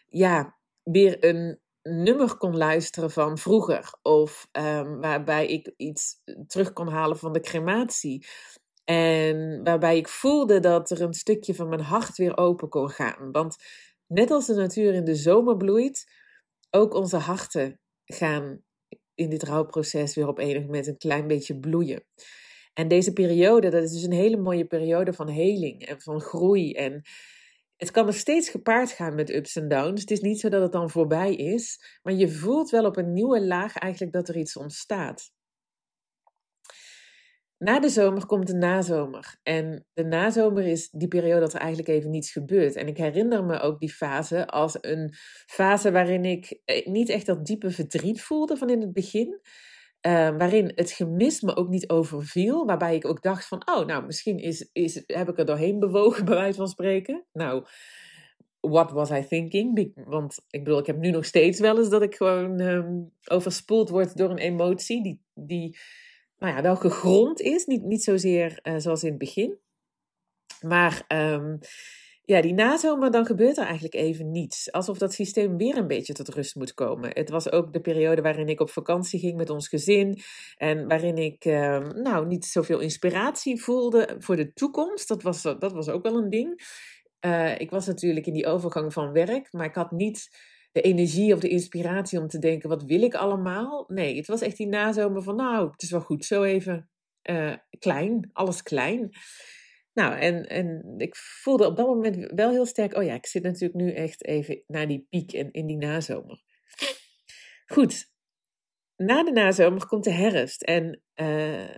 ja, 0.09 0.60
weer 0.83 1.25
een 1.25 1.61
nummer 1.83 2.37
kon 2.37 2.57
luisteren 2.57 3.11
van 3.11 3.39
vroeger. 3.39 3.95
Of 4.03 4.49
um, 4.53 5.01
waarbij 5.01 5.47
ik 5.47 5.73
iets 5.77 6.17
terug 6.47 6.73
kon 6.73 6.89
halen 6.89 7.19
van 7.19 7.33
de 7.33 7.41
crematie. 7.41 8.27
En 8.85 9.65
waarbij 9.65 9.97
ik 9.97 10.09
voelde 10.09 10.61
dat 10.61 10.91
er 10.91 11.03
een 11.03 11.15
stukje 11.15 11.55
van 11.55 11.69
mijn 11.69 11.81
hart 11.81 12.17
weer 12.17 12.37
open 12.37 12.69
kon 12.69 12.91
gaan. 12.91 13.33
Want 13.33 13.57
net 14.07 14.31
als 14.31 14.47
de 14.47 14.55
natuur 14.55 14.95
in 14.95 15.05
de 15.05 15.15
zomer 15.15 15.57
bloeit, 15.57 16.13
ook 16.71 16.95
onze 16.95 17.17
harten 17.17 17.81
gaan 18.05 18.63
in 19.15 19.31
dit 19.31 19.43
rouwproces 19.43 20.15
weer 20.15 20.29
op 20.29 20.39
enig 20.39 20.63
moment 20.63 20.87
een 20.87 20.97
klein 20.97 21.27
beetje 21.27 21.59
bloeien. 21.59 22.05
En 22.75 22.89
deze 22.89 23.13
periode, 23.13 23.71
dat 23.71 23.83
is 23.83 23.93
dus 23.93 24.03
een 24.03 24.13
hele 24.13 24.37
mooie 24.37 24.65
periode 24.65 25.13
van 25.13 25.29
heling 25.29 25.87
en 25.87 26.01
van 26.01 26.21
groei. 26.21 26.73
En 26.73 27.03
het 27.81 27.91
kan 27.91 28.07
er 28.07 28.15
steeds 28.15 28.49
gepaard 28.49 28.91
gaan 28.91 29.15
met 29.15 29.31
ups 29.31 29.57
en 29.57 29.69
downs. 29.69 30.01
Het 30.01 30.11
is 30.11 30.21
niet 30.21 30.41
zo 30.41 30.49
dat 30.49 30.63
het 30.63 30.73
dan 30.73 30.91
voorbij 30.91 31.35
is, 31.35 31.99
maar 32.03 32.15
je 32.15 32.29
voelt 32.29 32.71
wel 32.71 32.85
op 32.85 32.97
een 32.97 33.13
nieuwe 33.13 33.47
laag 33.47 33.77
eigenlijk 33.77 34.13
dat 34.13 34.29
er 34.29 34.37
iets 34.37 34.57
ontstaat. 34.57 35.31
Na 37.59 37.81
de 37.81 37.89
zomer 37.89 38.27
komt 38.27 38.47
de 38.47 38.55
nazomer. 38.55 39.39
En 39.43 39.87
de 39.93 40.05
nazomer 40.05 40.67
is 40.67 40.91
die 40.91 41.09
periode 41.09 41.41
dat 41.41 41.53
er 41.53 41.61
eigenlijk 41.61 41.89
even 41.89 42.11
niets 42.11 42.33
gebeurt. 42.33 42.77
En 42.77 42.87
ik 42.87 42.97
herinner 42.97 43.45
me 43.45 43.61
ook 43.61 43.81
die 43.81 43.93
fase 43.93 44.47
als 44.47 44.79
een 44.81 45.15
fase 45.47 45.91
waarin 45.91 46.25
ik 46.25 46.61
eh, 46.65 46.87
niet 46.87 47.09
echt 47.09 47.27
dat 47.27 47.47
diepe 47.47 47.71
verdriet 47.71 48.23
voelde 48.23 48.57
van 48.57 48.71
in 48.71 48.81
het 48.81 48.93
begin. 48.93 49.41
Uh, 50.07 50.37
waarin 50.37 50.73
het 50.75 50.91
gemis 50.91 51.41
me 51.41 51.57
ook 51.57 51.69
niet 51.69 51.89
overviel. 51.89 52.67
Waarbij 52.67 52.95
ik 52.95 53.07
ook 53.07 53.23
dacht 53.23 53.47
van, 53.47 53.63
oh, 53.69 53.87
nou, 53.87 54.07
misschien 54.07 54.39
is, 54.39 54.71
is, 54.73 55.03
heb 55.07 55.29
ik 55.29 55.39
er 55.39 55.45
doorheen 55.45 55.79
bewogen, 55.79 56.25
bij 56.31 56.35
wijze 56.35 56.59
van 56.59 56.69
spreken. 56.69 57.25
Nou, 57.33 57.65
what 58.61 58.91
was 58.91 59.11
I 59.11 59.27
thinking? 59.27 59.93
Want 59.95 60.45
ik 60.51 60.65
bedoel, 60.65 60.79
ik 60.79 60.87
heb 60.87 60.99
nu 60.99 61.11
nog 61.11 61.25
steeds 61.25 61.61
wel 61.61 61.79
eens 61.79 61.89
dat 61.89 62.03
ik 62.03 62.15
gewoon 62.15 62.61
um, 62.61 63.13
overspoeld 63.25 63.89
word 63.89 64.17
door 64.17 64.31
een 64.31 64.39
emotie 64.39 65.03
die, 65.03 65.23
die 65.35 65.79
nou 66.39 66.55
ja, 66.55 66.63
wel 66.63 66.77
gegrond 66.77 67.41
is. 67.41 67.67
Niet, 67.67 67.83
niet 67.83 68.03
zozeer 68.03 68.59
uh, 68.63 68.75
zoals 68.77 69.03
in 69.03 69.09
het 69.11 69.19
begin. 69.19 69.59
Maar 70.61 71.05
um, 71.09 71.59
ja, 72.31 72.41
die 72.41 72.55
nazomer, 72.55 73.11
dan 73.11 73.27
gebeurt 73.27 73.57
er 73.57 73.65
eigenlijk 73.65 73.95
even 73.95 74.31
niets. 74.31 74.73
Alsof 74.73 74.99
dat 74.99 75.13
systeem 75.13 75.57
weer 75.57 75.77
een 75.77 75.87
beetje 75.87 76.13
tot 76.13 76.29
rust 76.29 76.55
moet 76.55 76.75
komen. 76.75 77.11
Het 77.13 77.31
was 77.31 77.53
ook 77.53 77.73
de 77.73 77.81
periode 77.81 78.23
waarin 78.23 78.49
ik 78.49 78.61
op 78.61 78.71
vakantie 78.71 79.21
ging 79.21 79.37
met 79.37 79.51
ons 79.51 79.69
gezin. 79.69 80.19
En 80.57 80.89
waarin 80.89 81.17
ik 81.17 81.45
um, 81.45 82.03
nou, 82.03 82.27
niet 82.27 82.45
zoveel 82.45 82.81
inspiratie 82.81 83.63
voelde 83.63 84.17
voor 84.19 84.37
de 84.37 84.53
toekomst. 84.53 85.09
Dat 85.09 85.23
was, 85.23 85.43
dat 85.43 85.73
was 85.73 85.89
ook 85.89 86.03
wel 86.03 86.17
een 86.17 86.31
ding. 86.31 86.63
Uh, 87.21 87.59
ik 87.59 87.71
was 87.71 87.87
natuurlijk 87.87 88.27
in 88.27 88.33
die 88.33 88.47
overgang 88.47 88.93
van 88.93 89.13
werk, 89.13 89.53
maar 89.53 89.67
ik 89.67 89.75
had 89.75 89.91
niet 89.91 90.29
de 90.73 90.81
energie 90.81 91.35
of 91.35 91.41
de 91.41 91.49
inspiratie 91.49 92.21
om 92.21 92.29
te 92.29 92.39
denken: 92.39 92.69
wat 92.69 92.83
wil 92.83 93.03
ik 93.03 93.15
allemaal? 93.15 93.85
Nee, 93.89 94.17
het 94.17 94.27
was 94.27 94.41
echt 94.41 94.57
die 94.57 94.69
nazomer 94.69 95.23
van: 95.23 95.37
nou, 95.37 95.71
het 95.71 95.83
is 95.83 95.91
wel 95.91 96.01
goed, 96.01 96.25
zo 96.25 96.43
even 96.43 96.89
uh, 97.31 97.55
klein, 97.79 98.31
alles 98.33 98.63
klein. 98.63 99.11
Nou, 99.93 100.19
en, 100.19 100.47
en 100.49 100.95
ik 100.97 101.17
voelde 101.17 101.67
op 101.67 101.77
dat 101.77 101.87
moment 101.87 102.33
wel 102.35 102.51
heel 102.51 102.67
sterk: 102.67 102.97
oh 102.97 103.05
ja, 103.05 103.15
ik 103.15 103.27
zit 103.27 103.43
natuurlijk 103.43 103.75
nu 103.75 103.93
echt 103.93 104.25
even 104.25 104.63
naar 104.67 104.89
die 104.89 105.07
piek 105.11 105.33
en 105.33 105.51
in 105.51 105.67
die 105.67 105.77
nazomer. 105.77 106.43
Goed, 107.67 108.11
na 108.97 109.25
de 109.25 109.33
nazomer 109.33 109.87
komt 109.87 110.05
de 110.05 110.13
herfst. 110.13 110.63
En 110.63 111.03
uh, 111.15 111.75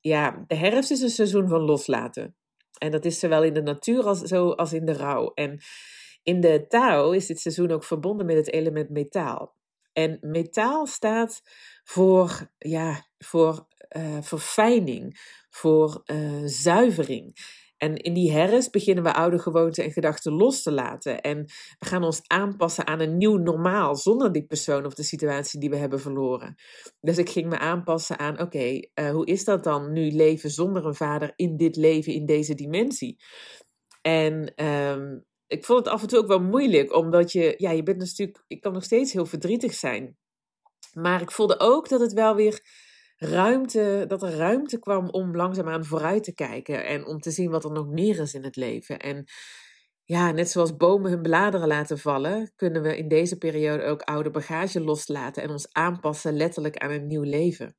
ja, 0.00 0.44
de 0.46 0.54
herfst 0.54 0.90
is 0.90 1.00
een 1.00 1.08
seizoen 1.08 1.48
van 1.48 1.60
loslaten. 1.60 2.36
En 2.78 2.90
dat 2.90 3.04
is 3.04 3.18
zowel 3.18 3.44
in 3.44 3.54
de 3.54 3.62
natuur 3.62 4.04
als, 4.04 4.20
zo 4.20 4.50
als 4.50 4.72
in 4.72 4.84
de 4.84 4.92
rouw. 4.92 5.32
En 5.34 5.60
in 6.22 6.40
de 6.40 6.66
Tao 6.68 7.10
is 7.10 7.26
dit 7.26 7.40
seizoen 7.40 7.70
ook 7.70 7.84
verbonden 7.84 8.26
met 8.26 8.36
het 8.36 8.52
element 8.52 8.90
metaal. 8.90 9.54
En 9.92 10.18
metaal 10.20 10.86
staat 10.86 11.42
voor, 11.84 12.50
ja, 12.58 13.06
voor 13.18 13.66
uh, 13.96 14.16
verfijning, 14.20 15.18
voor 15.50 16.02
uh, 16.04 16.42
zuivering. 16.44 17.36
En 17.76 17.96
in 17.96 18.14
die 18.14 18.32
herfst 18.32 18.70
beginnen 18.70 19.04
we 19.04 19.14
oude 19.14 19.38
gewoonten 19.38 19.84
en 19.84 19.92
gedachten 19.92 20.32
los 20.32 20.62
te 20.62 20.72
laten. 20.72 21.20
En 21.20 21.44
we 21.78 21.86
gaan 21.86 22.04
ons 22.04 22.20
aanpassen 22.26 22.86
aan 22.86 23.00
een 23.00 23.16
nieuw 23.16 23.36
normaal 23.36 23.96
zonder 23.96 24.32
die 24.32 24.46
persoon 24.46 24.86
of 24.86 24.94
de 24.94 25.02
situatie 25.02 25.60
die 25.60 25.70
we 25.70 25.76
hebben 25.76 26.00
verloren. 26.00 26.54
Dus 27.00 27.18
ik 27.18 27.30
ging 27.30 27.48
me 27.48 27.58
aanpassen 27.58 28.18
aan: 28.18 28.40
oké, 28.40 28.80
uh, 28.94 29.10
hoe 29.10 29.26
is 29.26 29.44
dat 29.44 29.64
dan 29.64 29.92
nu 29.92 30.10
leven 30.10 30.50
zonder 30.50 30.86
een 30.86 30.94
vader 30.94 31.32
in 31.36 31.56
dit 31.56 31.76
leven, 31.76 32.12
in 32.12 32.26
deze 32.26 32.54
dimensie? 32.54 33.16
En 34.02 34.64
um, 34.64 35.24
ik 35.46 35.64
vond 35.64 35.84
het 35.84 35.94
af 35.94 36.02
en 36.02 36.08
toe 36.08 36.18
ook 36.18 36.26
wel 36.26 36.42
moeilijk, 36.42 36.94
omdat 36.94 37.32
je, 37.32 37.54
ja, 37.56 37.70
je 37.70 37.82
bent 37.82 37.98
natuurlijk, 37.98 38.44
ik 38.46 38.60
kan 38.60 38.72
nog 38.72 38.84
steeds 38.84 39.12
heel 39.12 39.26
verdrietig 39.26 39.74
zijn. 39.74 40.16
Maar 40.92 41.22
ik 41.22 41.30
voelde 41.30 41.58
ook 41.58 41.88
dat 41.88 42.00
het 42.00 42.12
wel 42.12 42.34
weer 42.34 42.60
ruimte, 43.16 44.04
dat 44.08 44.22
er 44.22 44.36
ruimte 44.36 44.78
kwam 44.78 45.08
om 45.08 45.36
langzaamaan 45.36 45.84
vooruit 45.84 46.24
te 46.24 46.34
kijken 46.34 46.86
en 46.86 47.06
om 47.06 47.20
te 47.20 47.30
zien 47.30 47.50
wat 47.50 47.64
er 47.64 47.72
nog 47.72 47.88
meer 47.88 48.20
is 48.20 48.34
in 48.34 48.44
het 48.44 48.56
leven. 48.56 48.98
En 48.98 49.24
ja, 50.04 50.30
net 50.30 50.50
zoals 50.50 50.76
bomen 50.76 51.10
hun 51.10 51.22
bladeren 51.22 51.68
laten 51.68 51.98
vallen, 51.98 52.52
kunnen 52.56 52.82
we 52.82 52.96
in 52.96 53.08
deze 53.08 53.38
periode 53.38 53.84
ook 53.84 54.02
oude 54.02 54.30
bagage 54.30 54.80
loslaten 54.80 55.42
en 55.42 55.50
ons 55.50 55.72
aanpassen 55.72 56.36
letterlijk 56.36 56.76
aan 56.76 56.90
een 56.90 57.06
nieuw 57.06 57.22
leven. 57.22 57.76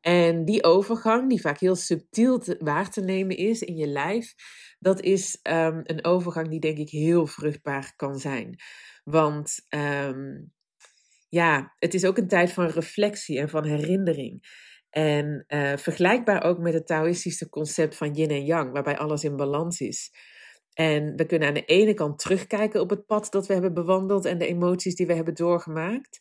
En 0.00 0.44
die 0.44 0.64
overgang, 0.64 1.28
die 1.28 1.40
vaak 1.40 1.58
heel 1.58 1.76
subtiel 1.76 2.38
te, 2.38 2.56
waar 2.58 2.90
te 2.90 3.00
nemen 3.00 3.36
is 3.36 3.62
in 3.62 3.76
je 3.76 3.86
lijf, 3.86 4.34
dat 4.78 5.00
is 5.00 5.38
um, 5.42 5.80
een 5.84 6.04
overgang 6.04 6.48
die 6.48 6.60
denk 6.60 6.78
ik 6.78 6.90
heel 6.90 7.26
vruchtbaar 7.26 7.92
kan 7.96 8.18
zijn. 8.18 8.56
Want 9.04 9.66
um, 9.68 10.52
ja, 11.28 11.74
het 11.78 11.94
is 11.94 12.04
ook 12.04 12.18
een 12.18 12.28
tijd 12.28 12.52
van 12.52 12.66
reflectie 12.66 13.38
en 13.38 13.48
van 13.48 13.64
herinnering. 13.64 14.66
En 14.90 15.44
uh, 15.48 15.76
vergelijkbaar 15.76 16.44
ook 16.44 16.58
met 16.58 16.74
het 16.74 16.86
Taoïstische 16.86 17.48
concept 17.48 17.96
van 17.96 18.12
yin 18.12 18.30
en 18.30 18.44
yang, 18.44 18.72
waarbij 18.72 18.98
alles 18.98 19.24
in 19.24 19.36
balans 19.36 19.80
is. 19.80 20.12
En 20.72 21.16
we 21.16 21.26
kunnen 21.26 21.48
aan 21.48 21.54
de 21.54 21.64
ene 21.64 21.94
kant 21.94 22.18
terugkijken 22.18 22.80
op 22.80 22.90
het 22.90 23.06
pad 23.06 23.32
dat 23.32 23.46
we 23.46 23.52
hebben 23.52 23.74
bewandeld 23.74 24.24
en 24.24 24.38
de 24.38 24.46
emoties 24.46 24.94
die 24.94 25.06
we 25.06 25.14
hebben 25.14 25.34
doorgemaakt. 25.34 26.18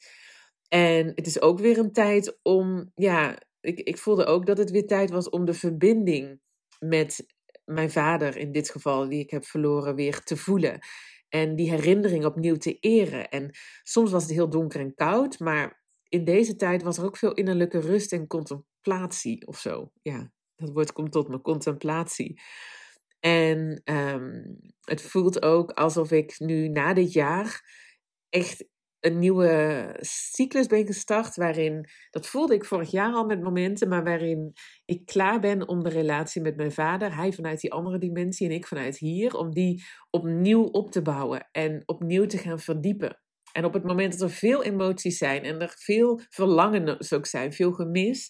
En 0.68 1.08
het 1.08 1.28
is 1.28 1.42
ook 1.42 1.60
weer 1.60 1.78
een 1.78 1.92
tijd 1.92 2.40
om, 2.42 2.92
ja, 2.96 3.38
ik, 3.62 3.80
ik 3.80 3.98
voelde 3.98 4.26
ook 4.26 4.46
dat 4.46 4.58
het 4.58 4.72
weer 4.72 4.88
tijd 4.88 5.10
was 5.10 5.30
om 5.30 5.46
de 5.46 5.54
verbinding 5.54 6.40
met 6.80 7.26
mijn 7.66 7.92
vader 7.92 8.38
in 8.38 8.52
dit 8.52 8.70
geval, 8.70 9.10
die 9.10 9.20
ik 9.20 9.30
heb 9.30 9.46
verloren, 9.46 9.96
weer 9.96 10.24
te 10.24 10.38
voelen. 10.38 10.80
En 11.30 11.56
die 11.56 11.70
herinnering 11.70 12.26
opnieuw 12.26 12.56
te 12.56 12.80
eren. 12.80 13.30
En 13.30 13.52
soms 13.84 14.12
was 14.12 14.24
het 14.24 14.32
heel 14.32 14.50
donker 14.50 14.80
en 14.80 14.96
koud, 14.96 15.40
maar 15.40 15.84
in 16.10 16.26
deze 16.26 16.56
tijd 16.56 16.84
was 16.84 16.98
er 16.98 17.06
ook 17.06 17.18
veel 17.18 17.34
innerlijke 17.34 17.80
rust 17.80 18.14
en 18.14 18.28
contemplatie 18.28 19.48
of 19.48 19.60
zo. 19.60 19.92
Ja, 20.02 20.32
dat 20.56 20.70
woord 20.70 20.92
komt 20.92 21.12
tot 21.12 21.28
me, 21.28 21.42
contemplatie. 21.42 22.42
En 23.20 23.82
ehm, 23.84 24.44
het 24.82 25.02
voelt 25.02 25.42
ook 25.42 25.72
alsof 25.72 26.12
ik 26.12 26.40
nu 26.40 26.68
na 26.68 26.94
dit 26.94 27.14
jaar 27.14 27.62
echt 28.30 28.66
een 29.00 29.20
nieuwe 29.20 29.96
cyclus 30.00 30.68
ben 30.68 30.86
gestart. 30.86 31.36
Waarin, 31.36 31.90
dat 32.10 32.28
voelde 32.28 32.54
ik 32.54 32.66
vorig 32.66 32.92
jaar 32.92 33.14
al 33.14 33.26
met 33.26 33.42
momenten, 33.42 33.88
maar 33.88 34.04
waarin 34.04 34.54
ik 34.86 35.06
klaar 35.06 35.40
ben 35.40 35.68
om 35.68 35.84
de 35.84 35.90
relatie 35.90 36.42
met 36.42 36.56
mijn 36.56 36.72
vader, 36.72 37.16
hij 37.16 37.32
vanuit 37.32 37.62
die 37.62 37.72
andere 37.72 37.98
dimensie 37.98 38.48
en 38.48 38.56
ik 38.56 38.68
vanuit 38.68 38.98
hier, 38.98 39.38
om 39.38 39.54
die 39.54 39.84
opnieuw 40.10 40.64
op 40.64 40.92
te 40.92 41.02
bouwen 41.02 41.48
en 41.52 41.84
opnieuw 41.86 42.26
te 42.26 42.38
gaan 42.38 42.60
verdiepen. 42.60 43.20
En 43.52 43.66
op 43.66 43.74
het 43.74 43.84
moment 43.84 44.12
dat 44.12 44.22
er 44.22 44.36
veel 44.36 44.64
emoties 44.64 45.18
zijn 45.18 45.44
en 45.44 45.62
er 45.62 45.74
veel 45.78 46.22
verlangens 46.30 47.14
ook 47.14 47.26
zijn, 47.26 47.54
veel 47.54 47.72
gemis, 47.72 48.30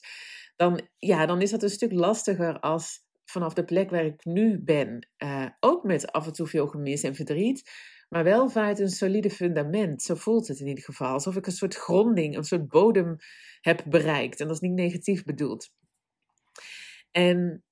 dan, 0.55 0.88
ja, 0.97 1.25
dan 1.25 1.41
is 1.41 1.51
dat 1.51 1.63
een 1.63 1.69
stuk 1.69 1.91
lastiger 1.91 2.59
als 2.59 3.05
vanaf 3.25 3.53
de 3.53 3.65
plek 3.65 3.89
waar 3.89 4.05
ik 4.05 4.25
nu 4.25 4.63
ben, 4.63 5.07
uh, 5.24 5.45
ook 5.59 5.83
met 5.83 6.12
af 6.12 6.25
en 6.25 6.33
toe 6.33 6.47
veel 6.47 6.67
gemis 6.67 7.03
en 7.03 7.15
verdriet, 7.15 7.71
maar 8.07 8.23
wel 8.23 8.49
vanuit 8.49 8.79
een 8.79 8.89
solide 8.89 9.29
fundament. 9.29 10.01
Zo 10.01 10.15
voelt 10.15 10.47
het 10.47 10.59
in 10.59 10.67
ieder 10.67 10.83
geval. 10.83 11.11
Alsof 11.11 11.35
ik 11.35 11.45
een 11.45 11.51
soort 11.51 11.75
gronding, 11.75 12.35
een 12.35 12.43
soort 12.43 12.67
bodem 12.67 13.15
heb 13.61 13.83
bereikt. 13.87 14.39
En 14.39 14.47
dat 14.47 14.55
is 14.55 14.61
niet 14.61 14.77
negatief 14.77 15.23
bedoeld. 15.23 15.71
En 17.11 17.63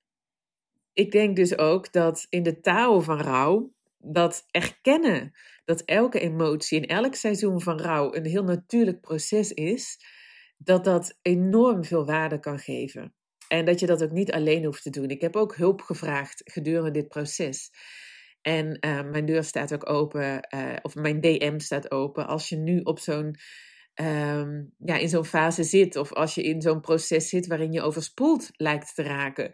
ik 0.94 1.12
denk 1.12 1.36
dus 1.36 1.58
ook 1.58 1.92
dat 1.92 2.26
in 2.30 2.44
de 2.44 2.60
taal 2.60 3.02
van 3.02 3.22
rouw, 3.22 3.74
dat 3.98 4.46
erkennen 4.52 5.34
dat 5.66 5.82
elke 5.82 6.20
emotie 6.20 6.82
in 6.82 6.88
elk 6.88 7.16
seizoen 7.16 7.62
van 7.62 7.80
rouw 7.80 8.14
een 8.14 8.26
heel 8.26 8.44
natuurlijk 8.44 9.02
proces 9.02 9.52
is, 9.52 10.00
dat 10.58 10.84
dat 10.84 11.18
enorm 11.22 11.84
veel 11.84 12.06
waarde 12.06 12.40
kan 12.40 12.60
geven. 12.60 13.14
En 13.48 13.66
dat 13.66 13.80
je 13.80 13.86
dat 13.86 14.04
ook 14.04 14.12
niet 14.12 14.32
alleen 14.32 14.66
hoeft 14.66 14.84
te 14.84 14.90
doen. 14.90 15.10
Ik 15.10 15.22
heb 15.22 15.36
ook 15.36 15.56
hulp 15.56 15.82
gevraagd 15.82 16.42
gedurende 16.46 16.92
dit 16.92 17.08
proces. 17.08 17.72
En 18.46 18.78
uh, 18.86 19.02
mijn 19.02 19.26
deur 19.26 19.44
staat 19.44 19.74
ook 19.74 19.90
open, 19.90 20.48
uh, 20.56 20.74
of 20.82 20.96
mijn 20.96 21.22
DM 21.22 21.60
staat 21.60 21.92
open. 21.92 22.28
Als 22.28 22.50
je 22.50 22.56
nu 22.56 22.80
op 22.80 23.00
zo'n, 23.00 23.36
um, 24.02 24.74
ja, 24.78 24.98
in 24.98 25.10
zo'n 25.10 25.26
fase 25.26 25.64
zit, 25.64 25.96
of 25.96 26.14
als 26.14 26.36
je 26.36 26.44
in 26.44 26.62
zo'n 26.62 26.82
proces 26.82 27.30
zit 27.30 27.48
waarin 27.48 27.72
je 27.72 27.82
overspoeld 27.82 28.50
lijkt 28.52 28.96
te 28.96 29.04
raken. 29.04 29.52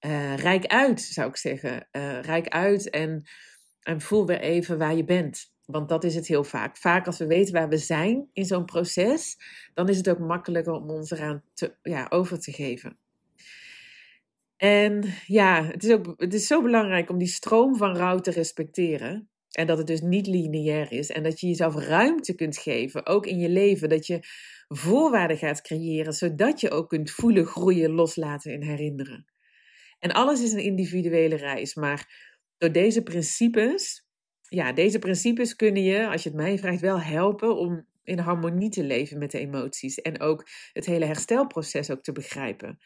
Uh, 0.00 0.36
rijk 0.36 0.66
uit, 0.66 1.00
zou 1.00 1.28
ik 1.28 1.36
zeggen. 1.36 1.88
rijk 2.22 2.48
uit 2.48 2.90
en, 2.90 3.22
en 3.80 4.00
voel 4.00 4.26
weer 4.26 4.40
even 4.40 4.78
waar 4.78 4.94
je 4.94 5.04
bent. 5.04 5.52
Want 5.64 5.88
dat 5.88 6.04
is 6.04 6.14
het 6.14 6.26
heel 6.26 6.44
vaak. 6.44 6.76
Vaak 6.76 7.06
als 7.06 7.18
we 7.18 7.26
weten 7.26 7.54
waar 7.54 7.68
we 7.68 7.78
zijn 7.78 8.28
in 8.32 8.44
zo'n 8.44 8.64
proces, 8.64 9.36
dan 9.74 9.88
is 9.88 9.96
het 9.96 10.08
ook 10.08 10.18
makkelijker 10.18 10.72
om 10.72 10.90
ons 10.90 11.10
eraan 11.10 11.42
te, 11.54 11.76
ja, 11.82 12.06
over 12.08 12.40
te 12.40 12.52
geven. 12.52 12.98
En 14.62 15.04
ja, 15.26 15.64
het 15.64 15.84
is, 15.84 15.90
ook, 15.90 16.14
het 16.16 16.34
is 16.34 16.46
zo 16.46 16.62
belangrijk 16.62 17.10
om 17.10 17.18
die 17.18 17.28
stroom 17.28 17.76
van 17.76 17.96
rouw 17.96 18.18
te 18.18 18.30
respecteren. 18.30 19.28
En 19.50 19.66
dat 19.66 19.78
het 19.78 19.86
dus 19.86 20.00
niet 20.00 20.26
lineair 20.26 20.92
is. 20.92 21.10
En 21.10 21.22
dat 21.22 21.40
je 21.40 21.46
jezelf 21.46 21.76
ruimte 21.76 22.34
kunt 22.34 22.58
geven, 22.58 23.06
ook 23.06 23.26
in 23.26 23.38
je 23.38 23.48
leven. 23.48 23.88
Dat 23.88 24.06
je 24.06 24.18
voorwaarden 24.68 25.36
gaat 25.36 25.62
creëren, 25.62 26.12
zodat 26.12 26.60
je 26.60 26.70
ook 26.70 26.88
kunt 26.88 27.10
voelen, 27.10 27.46
groeien, 27.46 27.90
loslaten 27.90 28.52
en 28.52 28.62
herinneren. 28.62 29.26
En 29.98 30.12
alles 30.12 30.42
is 30.42 30.52
een 30.52 30.64
individuele 30.64 31.36
reis. 31.36 31.74
Maar 31.74 32.30
door 32.58 32.72
deze 32.72 33.02
principes, 33.02 34.06
ja, 34.48 34.72
deze 34.72 34.98
principes 34.98 35.56
kunnen 35.56 35.82
je, 35.82 36.08
als 36.08 36.22
je 36.22 36.28
het 36.28 36.38
mij 36.38 36.58
vraagt, 36.58 36.80
wel 36.80 37.00
helpen 37.00 37.56
om 37.56 37.86
in 38.04 38.18
harmonie 38.18 38.70
te 38.70 38.84
leven 38.84 39.18
met 39.18 39.30
de 39.30 39.38
emoties. 39.38 40.00
En 40.00 40.20
ook 40.20 40.48
het 40.72 40.86
hele 40.86 41.04
herstelproces 41.04 41.90
ook 41.90 42.02
te 42.02 42.12
begrijpen. 42.12 42.78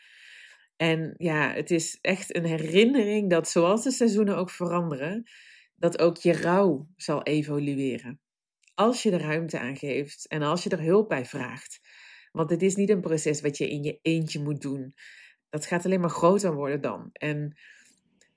En 0.76 1.14
ja, 1.16 1.52
het 1.52 1.70
is 1.70 1.98
echt 2.00 2.36
een 2.36 2.44
herinnering 2.44 3.30
dat 3.30 3.48
zoals 3.48 3.82
de 3.82 3.90
seizoenen 3.90 4.36
ook 4.36 4.50
veranderen, 4.50 5.30
dat 5.74 5.98
ook 5.98 6.16
je 6.16 6.32
rouw 6.32 6.88
zal 6.96 7.22
evolueren. 7.22 8.20
Als 8.74 9.02
je 9.02 9.10
er 9.10 9.20
ruimte 9.20 9.58
aan 9.58 9.76
geeft 9.76 10.26
en 10.28 10.42
als 10.42 10.62
je 10.62 10.70
er 10.70 10.82
hulp 10.82 11.08
bij 11.08 11.24
vraagt. 11.24 11.80
Want 12.32 12.50
het 12.50 12.62
is 12.62 12.74
niet 12.74 12.90
een 12.90 13.00
proces 13.00 13.40
wat 13.40 13.56
je 13.56 13.68
in 13.68 13.82
je 13.82 13.98
eentje 14.02 14.40
moet 14.40 14.60
doen. 14.60 14.94
Dat 15.48 15.66
gaat 15.66 15.84
alleen 15.84 16.00
maar 16.00 16.10
groter 16.10 16.54
worden 16.54 16.80
dan. 16.80 17.08
En 17.12 17.58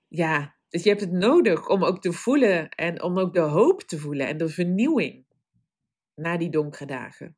ja, 0.08 0.58
dus 0.70 0.84
je 0.84 0.90
hebt 0.90 1.02
het 1.02 1.12
nodig 1.12 1.68
om 1.68 1.84
ook 1.84 2.02
te 2.02 2.12
voelen 2.12 2.70
en 2.70 3.02
om 3.02 3.20
ook 3.20 3.34
de 3.34 3.40
hoop 3.40 3.82
te 3.82 3.98
voelen 3.98 4.28
en 4.28 4.38
de 4.38 4.50
vernieuwing 4.50 5.26
na 6.16 6.38
die 6.38 6.50
donkere 6.50 6.86
dagen. 6.86 7.38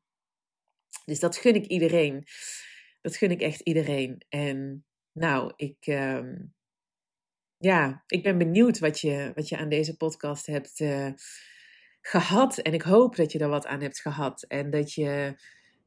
Dus 1.06 1.20
dat 1.20 1.38
gun 1.38 1.56
ik 1.56 1.66
iedereen. 1.66 2.24
Dat 3.02 3.16
gun 3.16 3.32
ik 3.32 3.42
echt 3.42 3.60
iedereen. 3.60 4.26
En 4.30 4.86
nou, 5.12 5.54
ik, 5.56 5.88
uh, 5.88 6.36
ja, 7.58 8.04
ik 8.08 8.24
ben 8.24 8.38
benieuwd 8.38 8.80
wat 8.80 9.00
je, 9.00 9.32
wat 9.36 9.50
je 9.50 9.58
aan 9.58 9.70
deze 9.70 9.98
podcast 9.98 10.46
hebt 10.46 10.80
uh, 10.80 11.12
gehad. 12.02 12.58
En 12.58 12.74
ik 12.74 12.82
hoop 12.82 13.16
dat 13.16 13.32
je 13.32 13.40
er 13.40 13.50
wat 13.50 13.66
aan 13.66 13.82
hebt 13.82 14.00
gehad. 14.00 14.44
En 14.44 14.70
dat 14.70 14.94
je 14.94 15.36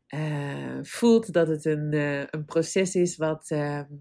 uh, 0.08 0.78
voelt 0.82 1.32
dat 1.32 1.48
het 1.48 1.64
een, 1.64 1.92
uh, 1.92 2.24
een 2.30 2.44
proces 2.44 2.94
is 2.94 3.16
wat 3.16 3.50
ehm, 3.50 3.92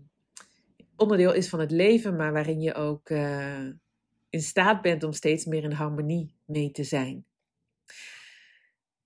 onderdeel 0.95 1.33
is 1.33 1.49
van 1.49 1.59
het 1.59 1.71
leven, 1.71 2.15
maar 2.15 2.33
waarin 2.33 2.61
je 2.61 2.73
ook 2.73 3.09
in 4.29 4.41
staat 4.41 4.81
bent 4.81 5.03
om 5.03 5.13
steeds 5.13 5.45
meer 5.45 5.63
in 5.63 5.71
harmonie 5.71 6.35
mee 6.45 6.71
te 6.71 6.83
zijn. 6.83 7.25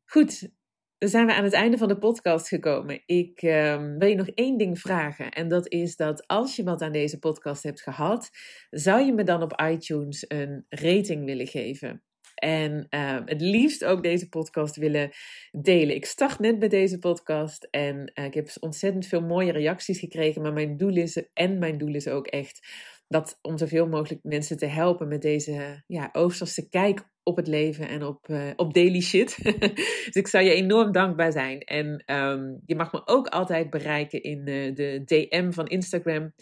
Goed, 0.05 0.49
dan 0.97 1.09
zijn 1.09 1.25
we 1.25 1.33
aan 1.33 1.43
het 1.43 1.53
einde 1.53 1.77
van 1.77 1.87
de 1.87 1.97
podcast 1.97 2.47
gekomen. 2.47 3.01
Ik 3.05 3.41
um, 3.41 3.97
wil 3.97 4.09
je 4.09 4.15
nog 4.15 4.27
één 4.27 4.57
ding 4.57 4.79
vragen. 4.79 5.31
En 5.31 5.47
dat 5.47 5.71
is 5.71 5.95
dat 5.95 6.27
als 6.27 6.55
je 6.55 6.63
wat 6.63 6.81
aan 6.81 6.91
deze 6.91 7.19
podcast 7.19 7.63
hebt 7.63 7.81
gehad, 7.81 8.29
zou 8.69 9.05
je 9.05 9.13
me 9.13 9.23
dan 9.23 9.41
op 9.41 9.61
iTunes 9.61 10.25
een 10.27 10.65
rating 10.69 11.25
willen 11.25 11.47
geven? 11.47 12.01
En 12.35 12.71
um, 12.71 13.21
het 13.25 13.41
liefst 13.41 13.85
ook 13.85 14.03
deze 14.03 14.29
podcast 14.29 14.75
willen 14.75 15.09
delen. 15.51 15.95
Ik 15.95 16.05
start 16.05 16.39
net 16.39 16.59
met 16.59 16.71
deze 16.71 16.99
podcast 16.99 17.67
en 17.71 18.11
uh, 18.13 18.25
ik 18.25 18.33
heb 18.33 18.49
ontzettend 18.59 19.05
veel 19.05 19.21
mooie 19.21 19.51
reacties 19.51 19.99
gekregen. 19.99 20.41
Maar 20.41 20.53
mijn 20.53 20.77
doel 20.77 20.95
is, 20.95 21.23
en 21.33 21.57
mijn 21.59 21.77
doel 21.77 21.95
is 21.95 22.07
ook 22.07 22.27
echt 22.27 22.67
dat 23.07 23.39
om 23.41 23.57
zoveel 23.57 23.87
mogelijk 23.87 24.23
mensen 24.23 24.57
te 24.57 24.65
helpen 24.65 25.07
met 25.07 25.21
deze 25.21 25.83
ja, 25.87 26.09
Oosterse 26.11 26.69
kijk 26.69 27.09
op 27.23 27.35
het 27.35 27.47
leven 27.47 27.87
en 27.87 28.03
op, 28.03 28.27
uh, 28.27 28.51
op 28.55 28.73
daily 28.73 29.01
shit. 29.01 29.37
dus 30.05 30.13
ik 30.13 30.27
zou 30.27 30.43
je 30.43 30.53
enorm 30.53 30.91
dankbaar 30.91 31.31
zijn. 31.31 31.59
En 31.59 32.03
um, 32.05 32.61
je 32.65 32.75
mag 32.75 32.91
me 32.91 33.01
ook 33.05 33.27
altijd 33.27 33.69
bereiken 33.69 34.23
in 34.23 34.47
uh, 34.47 34.75
de 34.75 35.01
DM 35.05 35.51
van 35.51 35.67
Instagram. 35.67 36.33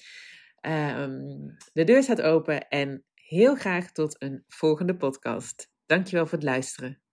Um, 0.61 1.55
de 1.73 1.83
deur 1.83 2.03
staat 2.03 2.21
open 2.21 2.67
en 2.67 3.03
heel 3.13 3.55
graag 3.55 3.91
tot 3.91 4.21
een 4.21 4.43
volgende 4.47 4.95
podcast. 4.97 5.71
Dankjewel 5.85 6.25
voor 6.25 6.37
het 6.37 6.47
luisteren. 6.47 7.04